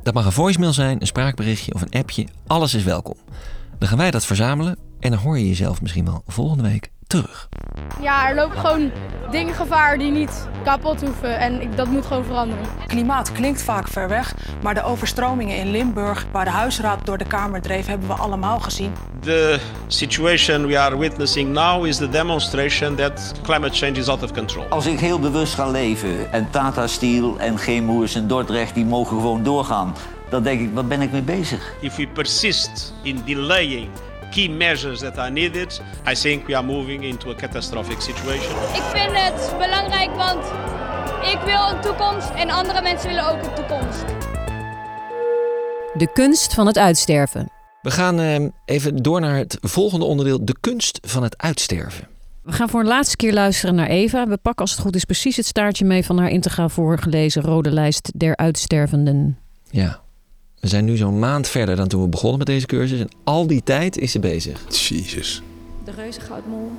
Dat 0.04 0.14
mag 0.14 0.26
een 0.26 0.32
voicemail 0.32 0.74
zijn, 0.74 1.02
een 1.02 1.08
spraakberichtje 1.08 1.74
of 1.74 1.82
een 1.82 2.00
appje. 2.00 2.28
Alles 2.48 2.74
is 2.74 2.84
welkom. 2.84 3.16
Dan 3.80 3.88
gaan 3.88 3.98
wij 3.98 4.12
dat 4.12 4.26
verzamelen 4.26 4.78
en 5.00 5.12
dan 5.12 5.20
hoor 5.20 5.38
je 5.38 5.48
jezelf 5.48 5.82
misschien 5.82 6.06
wel 6.06 6.24
volgende 6.26 6.64
week 6.64 6.92
terug. 7.14 7.48
Ja, 8.02 8.30
er 8.30 8.36
lopen 8.36 8.58
gewoon 8.58 8.92
dingen 9.32 9.54
gevaar 9.54 9.98
die 9.98 10.12
niet 10.12 10.48
kapot 10.64 11.02
hoeven 11.02 11.40
en 11.40 11.62
ik, 11.62 11.78
dat 11.78 11.88
moet 11.88 12.06
gewoon 12.06 12.26
veranderen. 12.26 12.66
Klimaat 12.88 13.32
klinkt 13.32 13.62
vaak 13.62 13.88
ver 13.88 14.10
weg, 14.10 14.36
maar 14.64 14.74
de 14.74 14.84
overstromingen 14.84 15.58
in 15.58 15.72
Limburg, 15.72 16.26
waar 16.32 16.46
de 16.46 16.52
huisraad 16.52 17.06
door 17.06 17.18
de 17.18 17.26
Kamer 17.26 17.62
dreef, 17.62 17.86
hebben 17.86 18.08
we 18.08 18.14
allemaal 18.14 18.60
gezien. 18.60 18.94
The 19.20 19.60
situation 19.88 20.68
we 20.68 20.80
are 20.80 20.98
witnessing 20.98 21.54
now 21.54 21.86
is 21.86 21.98
the 21.98 22.10
demonstration 22.10 22.96
that 22.96 23.34
climate 23.44 23.76
change 23.76 24.00
is 24.00 24.08
out 24.08 24.24
of 24.24 24.32
control. 24.32 24.66
Als 24.70 24.86
ik 24.86 25.00
heel 25.00 25.20
bewust 25.20 25.54
ga 25.54 25.70
leven 25.70 26.32
en 26.32 26.48
Tata 26.50 26.88
Steel 26.88 27.40
en 27.40 27.58
Chemours 27.58 28.16
en 28.16 28.28
Dordrecht 28.28 28.74
die 28.74 28.86
mogen 28.86 29.18
gewoon 29.18 29.44
doorgaan, 29.44 29.96
dan 30.30 30.44
denk 30.44 30.62
ik, 30.62 30.74
wat 30.74 30.88
ben 30.88 31.02
ik 31.02 31.12
mee 31.12 31.22
bezig? 31.22 31.74
If 31.80 31.96
we 31.96 32.08
persist 32.08 32.94
in 33.02 33.22
delaying 33.26 33.90
key 34.34 34.50
measures 34.50 35.00
that 35.00 35.18
are 35.18 35.32
needed, 35.32 35.82
I 36.12 36.16
think 36.16 36.48
we 36.48 36.56
are 36.56 36.66
moving 36.66 37.04
into 37.04 37.30
a 37.30 37.36
catastrophic 37.36 38.02
situation. 38.02 38.56
Ik 38.74 38.84
vind 38.94 39.12
het 39.12 39.56
belangrijk, 39.58 40.16
want 40.16 40.46
ik 41.34 41.40
wil 41.46 41.76
een 41.76 41.82
toekomst 41.82 42.30
en 42.30 42.50
andere 42.50 42.82
mensen 42.82 43.10
willen 43.10 43.30
ook 43.30 43.44
een 43.44 43.54
toekomst. 43.54 44.06
De 45.94 46.10
kunst 46.14 46.54
van 46.54 46.68
het 46.68 46.78
uitsterven. 46.78 47.50
We 47.82 47.92
gaan 47.92 48.20
eh, 48.20 48.46
even 48.66 48.96
door 48.96 49.22
naar 49.22 49.38
het 49.38 49.58
volgende 49.62 50.06
onderdeel: 50.06 50.46
de 50.46 50.56
kunst 50.60 51.00
van 51.02 51.24
het 51.24 51.38
uitsterven. 51.38 52.08
We 52.44 52.52
gaan 52.52 52.70
voor 52.70 52.80
een 52.80 52.88
laatste 52.88 53.16
keer 53.16 53.34
luisteren 53.34 53.76
naar 53.76 53.88
Eva. 53.88 54.28
We 54.28 54.38
pakken 54.38 54.62
als 54.62 54.72
het 54.72 54.80
goed 54.80 54.96
is 54.96 55.06
precies 55.06 55.38
het 55.38 55.46
staartje 55.46 55.86
mee 55.86 56.06
van 56.06 56.18
haar 56.18 56.30
integraal 56.30 56.70
voorgelezen 56.70 57.42
rode 57.42 57.72
lijst 57.72 58.12
der 58.16 58.36
uitstervenden. 58.36 59.38
Ja, 59.70 60.02
we 60.64 60.70
zijn 60.70 60.86
nu 60.86 60.98
zo'n 60.98 61.20
maand 61.20 61.48
verder 61.48 61.76
dan 61.76 61.88
toen 61.88 62.02
we 62.02 62.08
begonnen 62.08 62.38
met 62.38 62.48
deze 62.48 62.66
cursus. 62.66 63.00
En 63.00 63.10
al 63.24 63.48
die 63.48 63.64
tijd 63.64 63.98
is 63.98 64.12
ze 64.12 64.20
bezig. 64.20 64.62
Jezus. 64.88 65.42
De 65.84 65.92
reuzengoudmol, 65.92 66.72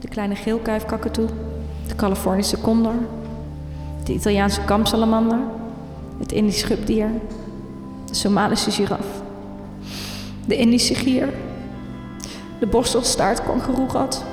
de 0.00 0.08
kleine 0.08 0.34
geelkuifkakatoe, 0.34 1.28
de 1.88 1.94
Californische 1.94 2.60
condor, 2.60 2.94
de 4.04 4.12
Italiaanse 4.12 4.60
kamsalamander, 4.60 5.38
het 6.18 6.32
Indisch 6.32 6.58
schubdier, 6.58 7.08
de 8.06 8.14
Somalische 8.14 8.70
giraf, 8.70 9.06
de 10.46 10.56
Indische 10.56 10.94
gier, 10.94 11.28
de 12.60 12.66
borstelstaartkangeroerat, 12.66 14.24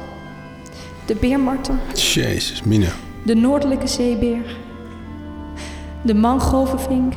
de 1.05 1.15
beermarter, 1.15 1.75
Jezus, 1.93 2.63
Mina. 2.63 2.91
de 3.25 3.35
noordelijke 3.35 3.87
zeebeer, 3.87 4.55
de 6.03 6.13
mangrovenvink 6.13 7.13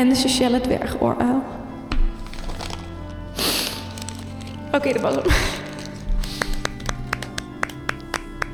en 0.00 0.08
de 0.08 0.14
Seychellen 0.14 0.62
dwergooruil. 0.62 1.42
Oké, 4.72 4.92
dat 4.92 5.02
was 5.02 5.14
hem. 5.14 5.24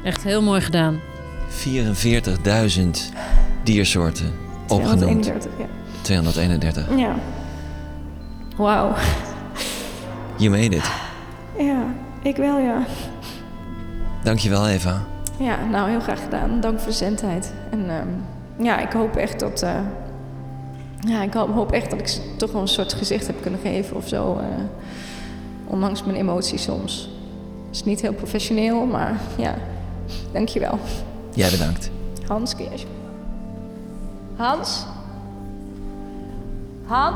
Echt 0.05 0.23
heel 0.23 0.43
mooi 0.43 0.61
gedaan. 0.61 1.01
44.000 1.51 2.87
diersoorten 3.63 4.33
opgenoemd. 4.69 5.23
231, 5.23 5.51
ja. 5.59 5.67
231. 6.01 6.87
Ja. 6.97 7.15
Wauw. 8.57 8.95
You 10.37 10.51
made 10.51 10.77
it. 10.77 10.91
Ja, 11.59 11.83
ik 12.23 12.37
wel, 12.37 12.59
ja. 12.59 12.83
Dankjewel 14.23 14.69
Eva. 14.69 15.03
Ja, 15.39 15.57
nou, 15.71 15.91
heel 15.91 16.01
graag 16.01 16.23
gedaan. 16.23 16.61
Dank 16.61 16.79
voor 16.79 16.89
de 16.91 16.97
zendheid. 16.97 17.53
En 17.71 17.91
ehm, 17.91 18.09
ja, 18.65 18.79
ik 18.79 18.93
hoop 18.93 19.17
echt 19.17 19.41
dat... 19.41 19.63
eh, 19.63 19.81
ja, 21.01 21.23
ik 21.23 21.33
hoop, 21.35 21.73
echt 21.73 21.91
dat 21.91 21.99
ik 21.99 22.07
s- 22.09 22.21
toch 22.37 22.53
wel 22.53 22.61
een 22.61 22.69
soort 22.69 22.93
gezicht 22.95 23.27
heb 23.27 23.43
kunnen 23.43 23.61
geven 23.61 23.97
of 23.97 24.09
zo. 24.09 24.37
eh, 24.39 24.47
ondanks 25.67 26.05
mijn 26.05 26.17
emoties 26.17 26.63
soms. 26.63 27.11
Het 27.67 27.75
is 27.77 27.85
niet 27.85 28.01
heel 28.01 28.13
professioneel, 28.13 28.87
maar 28.87 29.21
ja, 29.37 29.55
dankjewel. 30.33 30.79
Jij 31.35 31.51
bedankt. 31.51 31.91
Hans, 32.27 32.55
kun 32.57 32.65
je 32.65 32.85
Hans? 34.37 34.85
Han? 36.87 37.13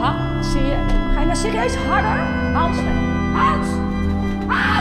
Han, 0.00 0.44
zie 0.44 0.60
je? 0.60 0.76
Ga 1.14 1.20
je 1.20 1.26
nou 1.26 1.36
serieus 1.36 1.74
harder? 1.74 2.20
Hans? 2.54 2.76
Hans! 3.34 3.68
Hans! 4.46 4.79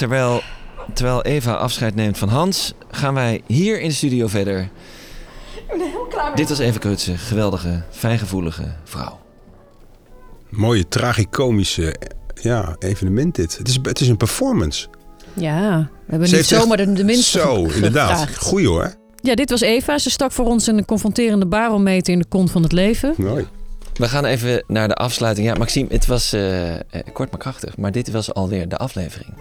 Terwijl, 0.00 0.42
terwijl 0.94 1.22
Eva 1.22 1.52
afscheid 1.54 1.94
neemt 1.94 2.18
van 2.18 2.28
Hans, 2.28 2.72
gaan 2.90 3.14
wij 3.14 3.42
hier 3.46 3.80
in 3.80 3.88
de 3.88 3.94
studio 3.94 4.26
verder. 4.26 4.60
Ik 4.60 5.62
ben 5.68 5.80
er 5.80 5.86
heel 5.86 6.06
klaar 6.06 6.26
mee. 6.26 6.34
Dit 6.34 6.48
was 6.48 6.58
Eva 6.58 6.78
Krutse, 6.78 7.16
geweldige, 7.16 7.82
fijngevoelige 7.90 8.74
vrouw. 8.84 9.20
Mooie, 10.48 10.88
tragicomische 10.88 11.96
ja, 12.34 12.76
evenement 12.78 13.34
dit. 13.34 13.58
Het 13.58 13.68
is, 13.68 13.78
het 13.82 14.00
is 14.00 14.08
een 14.08 14.16
performance. 14.16 14.88
Ja, 15.34 15.90
we 16.04 16.10
hebben 16.10 16.28
Ze 16.28 16.36
niet 16.36 16.46
zomaar 16.46 16.78
echt- 16.78 16.88
de, 16.88 16.94
de 16.94 17.04
minste 17.04 17.38
Zo, 17.38 17.64
inderdaad. 17.64 18.36
Goeie 18.36 18.68
hoor. 18.68 18.94
Ja, 19.16 19.34
dit 19.34 19.50
was 19.50 19.60
Eva. 19.60 19.98
Ze 19.98 20.10
stak 20.10 20.32
voor 20.32 20.46
ons 20.46 20.66
een 20.66 20.84
confronterende 20.84 21.46
barometer 21.46 22.12
in 22.12 22.18
de 22.18 22.28
kont 22.28 22.50
van 22.50 22.62
het 22.62 22.72
leven. 22.72 23.14
Mooi. 23.16 23.46
We 23.94 24.08
gaan 24.08 24.24
even 24.24 24.64
naar 24.66 24.88
de 24.88 24.94
afsluiting. 24.94 25.46
Ja, 25.46 25.54
Maxime, 25.54 25.86
het 25.90 26.06
was 26.06 26.32
eh, 26.32 26.74
eh, 26.74 26.80
kort 27.12 27.30
maar 27.30 27.40
krachtig, 27.40 27.76
maar 27.76 27.92
dit 27.92 28.10
was 28.10 28.34
alweer 28.34 28.68
de 28.68 28.76
aflevering. 28.76 29.34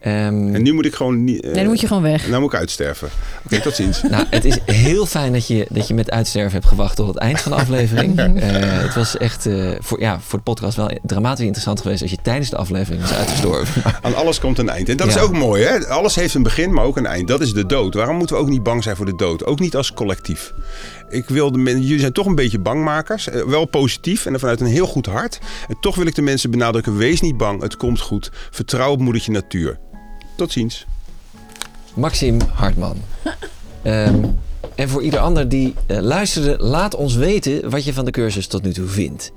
Ehm, 0.00 0.54
En 0.54 0.62
nu 0.62 0.72
moet 0.72 0.86
ik 0.86 0.94
gewoon 0.94 1.24
niet... 1.24 1.40
eh, 1.40 1.46
Nee, 1.50 1.54
dan 1.60 1.66
moet 1.66 1.80
je 1.80 1.86
gewoon 1.86 2.02
weg. 2.02 2.28
Nou 2.28 2.40
moet 2.40 2.52
ik 2.52 2.58
uitsterven. 2.58 3.08
Oké, 3.44 3.60
tot 3.60 3.74
ziens. 3.74 4.02
Nou, 4.10 4.24
het 4.30 4.44
is 4.44 4.58
heel 4.66 5.06
fijn 5.06 5.32
dat 5.32 5.46
je, 5.46 5.66
dat 5.70 5.88
je 5.88 5.94
met 5.94 6.10
uitsterven 6.10 6.52
hebt 6.52 6.66
gewacht 6.66 6.96
tot 6.96 7.06
het 7.08 7.16
eind 7.16 7.40
van 7.40 7.52
de 7.52 7.58
aflevering. 7.58 8.16
Eh, 8.18 8.82
het 8.82 8.94
was 8.94 9.16
echt 9.16 9.46
eh, 9.46 9.70
voor, 9.80 10.00
ja, 10.00 10.20
voor 10.20 10.38
de 10.38 10.44
podcast 10.44 10.76
wel 10.76 10.90
dramatisch 11.02 11.44
interessant 11.44 11.80
geweest 11.80 12.02
als 12.02 12.10
je 12.10 12.16
tijdens 12.22 12.50
de 12.50 12.56
aflevering 12.56 13.02
was 13.02 13.12
uitgestorven. 13.14 13.82
Aan 14.02 14.14
alles 14.14 14.38
komt 14.40 14.58
een 14.58 14.68
eind. 14.68 14.88
En 14.88 14.96
dat 14.96 15.06
is 15.06 15.18
ook 15.18 15.32
mooi, 15.32 15.64
hè? 15.64 15.86
Alles 15.88 16.14
heeft 16.14 16.34
een 16.34 16.42
begin, 16.42 16.72
maar 16.72 16.84
ook 16.84 16.96
een 16.96 17.06
eind. 17.06 17.28
Dat 17.28 17.40
is 17.40 17.52
de 17.52 17.66
dood. 17.66 17.94
Waarom 17.94 18.16
moeten 18.16 18.36
we 18.36 18.42
ook 18.42 18.48
niet 18.48 18.62
bang 18.62 18.82
zijn 18.82 18.96
voor 18.96 19.06
de 19.06 19.14
dood? 19.16 19.44
Ook 19.44 19.58
niet 19.60 19.76
als 19.76 19.92
collectief. 19.92 20.52
Ik 21.10 21.28
wil 21.28 21.52
de 21.52 21.58
men, 21.58 21.82
jullie 21.82 22.00
zijn 22.00 22.12
toch 22.12 22.26
een 22.26 22.34
beetje 22.34 22.58
bangmakers. 22.58 23.28
Eh, 23.28 23.42
wel 23.42 23.64
positief 23.64 24.26
en 24.26 24.40
vanuit 24.40 24.60
een 24.60 24.66
heel 24.66 24.86
goed 24.86 25.06
hart. 25.06 25.38
En 25.68 25.76
toch 25.80 25.96
wil 25.96 26.06
ik 26.06 26.14
de 26.14 26.22
mensen 26.22 26.50
benadrukken: 26.50 26.96
wees 26.96 27.20
niet 27.20 27.36
bang, 27.36 27.62
het 27.62 27.76
komt 27.76 28.00
goed. 28.00 28.30
Vertrouw 28.50 28.90
op 28.90 29.00
moedertje 29.00 29.32
natuur. 29.32 29.78
Tot 30.36 30.52
ziens. 30.52 30.86
Maxim 31.94 32.40
Hartman. 32.52 32.96
Ehm, 33.82 34.24
en 34.74 34.88
voor 34.88 35.02
ieder 35.02 35.20
ander 35.20 35.48
die 35.48 35.74
eh, 35.86 35.98
luisterde, 35.98 36.56
laat 36.58 36.94
ons 36.94 37.14
weten 37.14 37.70
wat 37.70 37.84
je 37.84 37.92
van 37.92 38.04
de 38.04 38.10
cursus 38.10 38.46
tot 38.46 38.62
nu 38.62 38.72
toe 38.72 38.88
vindt. 38.88 39.32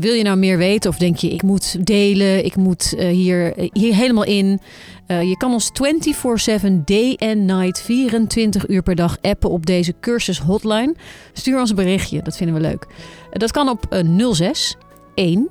Wil 0.00 0.12
je 0.12 0.22
nou 0.22 0.36
meer 0.36 0.58
weten 0.58 0.90
of 0.90 0.96
denk 0.96 1.16
je, 1.16 1.30
ik 1.30 1.42
moet 1.42 1.86
delen, 1.86 2.44
ik 2.44 2.56
moet 2.56 2.94
eh, 2.94 3.08
hier, 3.08 3.54
hier 3.72 3.94
helemaal 3.94 4.24
in? 4.24 4.60
Eh, 5.08 5.22
je 5.22 5.36
kan 5.36 5.52
ons 5.52 5.70
24-7 6.62 6.84
day 6.84 7.16
and 7.18 7.36
night, 7.36 7.80
24 7.80 8.68
uur 8.68 8.82
per 8.82 8.94
dag 8.94 9.16
appen 9.20 9.50
op 9.50 9.66
deze 9.66 9.94
cursus 10.00 10.38
hotline. 10.40 10.94
Stuur 11.32 11.60
ons 11.60 11.70
een 11.70 11.76
berichtje, 11.76 12.22
dat 12.22 12.36
vinden 12.36 12.56
we 12.56 12.60
leuk. 12.60 12.86
Eh, 12.86 13.38
dat 13.38 13.50
kan 13.50 13.68
op 13.68 13.86
eh, 13.90 14.32
06 14.32 14.76
1 15.14 15.48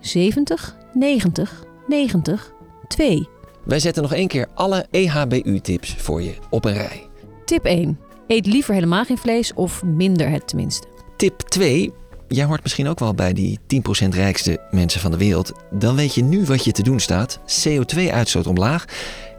70 0.00 0.76
90 0.92 1.64
90 1.86 2.52
2. 2.88 3.28
Wij 3.64 3.78
zetten 3.78 4.02
nog 4.02 4.12
één 4.14 4.28
keer 4.28 4.48
alle 4.54 4.86
EHBU-tips 4.90 5.94
voor 5.98 6.22
je 6.22 6.34
op 6.50 6.64
een 6.64 6.74
rij. 6.74 7.08
Tip 7.44 7.64
1. 7.64 7.98
Eet 8.26 8.46
liever 8.46 8.74
helemaal 8.74 9.04
geen 9.04 9.18
vlees 9.18 9.54
of 9.54 9.82
minder 9.84 10.28
het 10.28 10.48
tenminste. 10.48 10.86
Tip 11.16 11.38
2. 11.38 11.92
Jij 12.32 12.44
hoort 12.44 12.62
misschien 12.62 12.88
ook 12.88 12.98
wel 12.98 13.14
bij 13.14 13.32
die 13.32 13.58
10% 14.04 14.08
rijkste 14.08 14.60
mensen 14.70 15.00
van 15.00 15.10
de 15.10 15.16
wereld. 15.16 15.52
Dan 15.70 15.96
weet 15.96 16.14
je 16.14 16.22
nu 16.22 16.44
wat 16.44 16.64
je 16.64 16.72
te 16.72 16.82
doen 16.82 17.00
staat. 17.00 17.38
CO2-uitstoot 17.38 18.46
omlaag. 18.46 18.84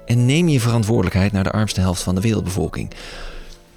En 0.06 0.26
neem 0.26 0.48
je 0.48 0.60
verantwoordelijkheid 0.60 1.32
naar 1.32 1.44
de 1.44 1.52
armste 1.52 1.80
helft 1.80 2.02
van 2.02 2.16
de 2.16 2.22
wereldbevolking. 2.22 2.92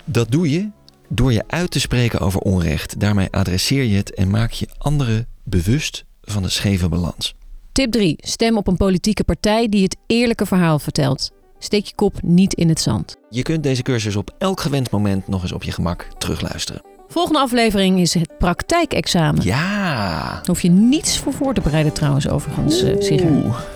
Dat 0.05 0.31
doe 0.31 0.51
je 0.51 0.71
door 1.09 1.33
je 1.33 1.45
uit 1.47 1.71
te 1.71 1.81
spreken 1.81 2.21
over 2.21 2.41
onrecht. 2.41 3.01
Daarmee 3.01 3.29
adresseer 3.31 3.85
je 3.85 3.97
het 3.97 4.15
en 4.15 4.31
maak 4.31 4.51
je 4.51 4.69
anderen 4.79 5.27
bewust 5.43 6.05
van 6.23 6.43
de 6.43 6.49
scheve 6.49 6.89
balans. 6.89 7.35
Tip 7.73 7.93
3. 7.93 8.17
Stem 8.19 8.57
op 8.57 8.67
een 8.67 8.77
politieke 8.77 9.25
partij 9.25 9.69
die 9.69 9.83
het 9.83 9.97
eerlijke 10.07 10.47
verhaal 10.47 10.79
vertelt. 10.79 11.31
Steek 11.59 11.87
je 11.87 11.95
kop 11.95 12.23
niet 12.23 12.55
in 12.55 12.69
het 12.69 12.81
zand. 12.81 13.17
Je 13.31 13.43
kunt 13.43 13.63
deze 13.63 13.83
cursus 13.83 14.17
op 14.17 14.35
elk 14.39 14.61
gewenst 14.61 14.91
moment 14.91 15.29
nog 15.29 15.43
eens 15.43 15.53
op 15.53 15.63
je 15.63 15.73
gemak 15.73 16.09
terugluisteren. 16.19 16.94
Volgende 17.09 17.39
aflevering 17.39 18.01
is 18.01 18.15
het 18.15 18.39
praktijkexamen. 18.39 19.43
Ja. 19.45 20.19
Daar 20.31 20.43
hoef 20.47 20.61
je 20.63 20.71
niets 20.71 21.19
voor 21.19 21.33
voor 21.33 21.55
te 21.55 21.61
bereiden 21.61 21.93
trouwens 21.93 22.29
overigens, 22.29 22.83
eh 22.83 22.95
Sigrid. 22.99 23.33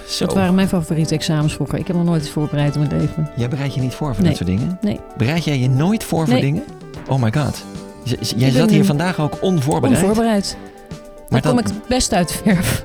zo. 0.09 0.25
Dat 0.27 0.35
waren 0.35 0.55
mijn 0.55 0.69
favoriete 0.69 1.15
examens 1.15 1.55
vroeger. 1.55 1.79
Ik 1.79 1.87
heb 1.87 1.97
nog 1.97 2.05
nooit 2.05 2.23
iets 2.23 2.31
voorbereid 2.31 2.75
in 2.75 2.81
mijn 2.81 3.01
leven. 3.01 3.31
Jij 3.37 3.49
bereidt 3.49 3.75
je 3.75 3.81
niet 3.81 3.95
voor 3.95 4.15
voor 4.15 4.23
Nee. 4.25 4.29
dat 4.37 4.47
soort 4.47 4.59
dingen? 4.59 4.79
Nee. 4.81 5.01
Bereid 5.17 5.45
jij 5.45 5.59
je 5.59 5.69
nooit 5.69 6.05
voor 6.05 6.25
voor 6.25 6.33
Nee. 6.35 6.43
dingen? 6.43 6.65
Oh 7.09 7.23
my 7.23 7.33
god. 7.33 7.65
J- 8.05 8.15
Jij 8.37 8.51
zat 8.51 8.71
hier 8.71 8.85
vandaag 8.85 9.21
ook 9.21 9.39
onvoorbereid. 9.43 10.03
Onvoorbereid. 10.03 10.57
Maar, 11.29 11.41
Dan 11.41 11.51
kom 11.51 11.61
ik 11.61 11.67
het 11.67 11.87
best 11.89 12.13
uit 12.13 12.29
de 12.29 12.35
verf. 12.45 12.85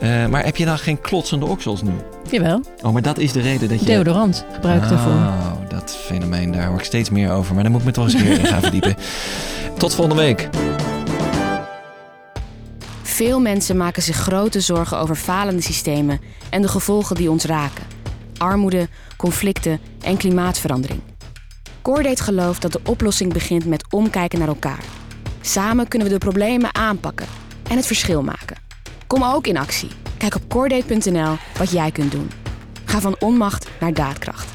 Eh, 0.00 0.26
maar 0.26 0.44
heb 0.44 0.56
je 0.56 0.64
dan 0.64 0.78
geen 0.78 1.00
klotsende 1.00 1.46
oksels 1.46 1.82
nu? 1.82 1.90
Jawel. 2.30 2.60
Oh, 2.82 2.92
maar 2.92 3.02
dat 3.02 3.18
is 3.18 3.32
de 3.32 3.40
reden 3.40 3.68
dat 3.68 3.80
je... 3.80 3.86
Deodorant 3.86 4.44
gebruik 4.52 4.82
ik 4.82 4.88
daarvoor. 4.88 5.12
Oh, 5.12 5.52
dat 5.68 5.96
fenomeen, 5.96 6.52
daar 6.52 6.66
hoor 6.66 6.78
ik 6.78 6.84
steeds 6.84 7.10
meer 7.10 7.30
over. 7.30 7.54
Maar 7.54 7.62
daar 7.62 7.72
moet 7.72 7.80
ik 7.80 7.86
me 7.86 7.92
toch 7.92 8.04
eens 8.04 8.14
een 8.14 8.22
keer 8.22 8.38
in 8.38 8.46
gaan 8.46 8.60
verdiepen. 8.60 8.96
Tot 9.78 9.94
volgende 9.94 10.22
week. 10.22 10.48
Veel 13.02 13.40
mensen 13.40 13.76
maken 13.76 14.02
zich 14.02 14.16
grote 14.16 14.60
zorgen 14.60 14.98
over 14.98 15.16
falende 15.16 15.62
systemen 15.62 16.20
en 16.50 16.62
de 16.62 16.68
gevolgen 16.68 17.16
die 17.16 17.30
ons 17.30 17.44
raken. 17.44 17.84
Armoede, 18.38 18.88
conflicten 19.16 19.80
en 20.02 20.16
klimaatverandering. 20.16 21.00
Coordate 21.82 22.22
gelooft 22.22 22.62
dat 22.62 22.72
de 22.72 22.80
oplossing 22.84 23.32
begint 23.32 23.66
met 23.66 23.84
omkijken 23.90 24.38
naar 24.38 24.48
elkaar. 24.48 24.84
Samen 25.40 25.88
kunnen 25.88 26.08
we 26.08 26.14
de 26.14 26.20
problemen 26.20 26.74
aanpakken 26.74 27.26
en 27.70 27.76
het 27.76 27.86
verschil 27.86 28.22
maken. 28.22 28.56
Kom 29.06 29.22
ook 29.22 29.46
in 29.46 29.56
actie. 29.56 30.05
Kijk 30.18 30.34
op 30.34 30.48
coordate.nl 30.48 31.36
wat 31.58 31.70
jij 31.70 31.90
kunt 31.90 32.12
doen. 32.12 32.30
Ga 32.84 33.00
van 33.00 33.16
onmacht 33.18 33.70
naar 33.80 33.94
daadkracht. 33.94 34.52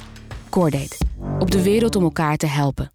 Coordate. 0.49 0.97
Op 1.39 1.51
de 1.51 1.63
wereld 1.63 1.95
om 1.95 2.03
elkaar 2.03 2.37
te 2.37 2.47
helpen. 2.47 2.91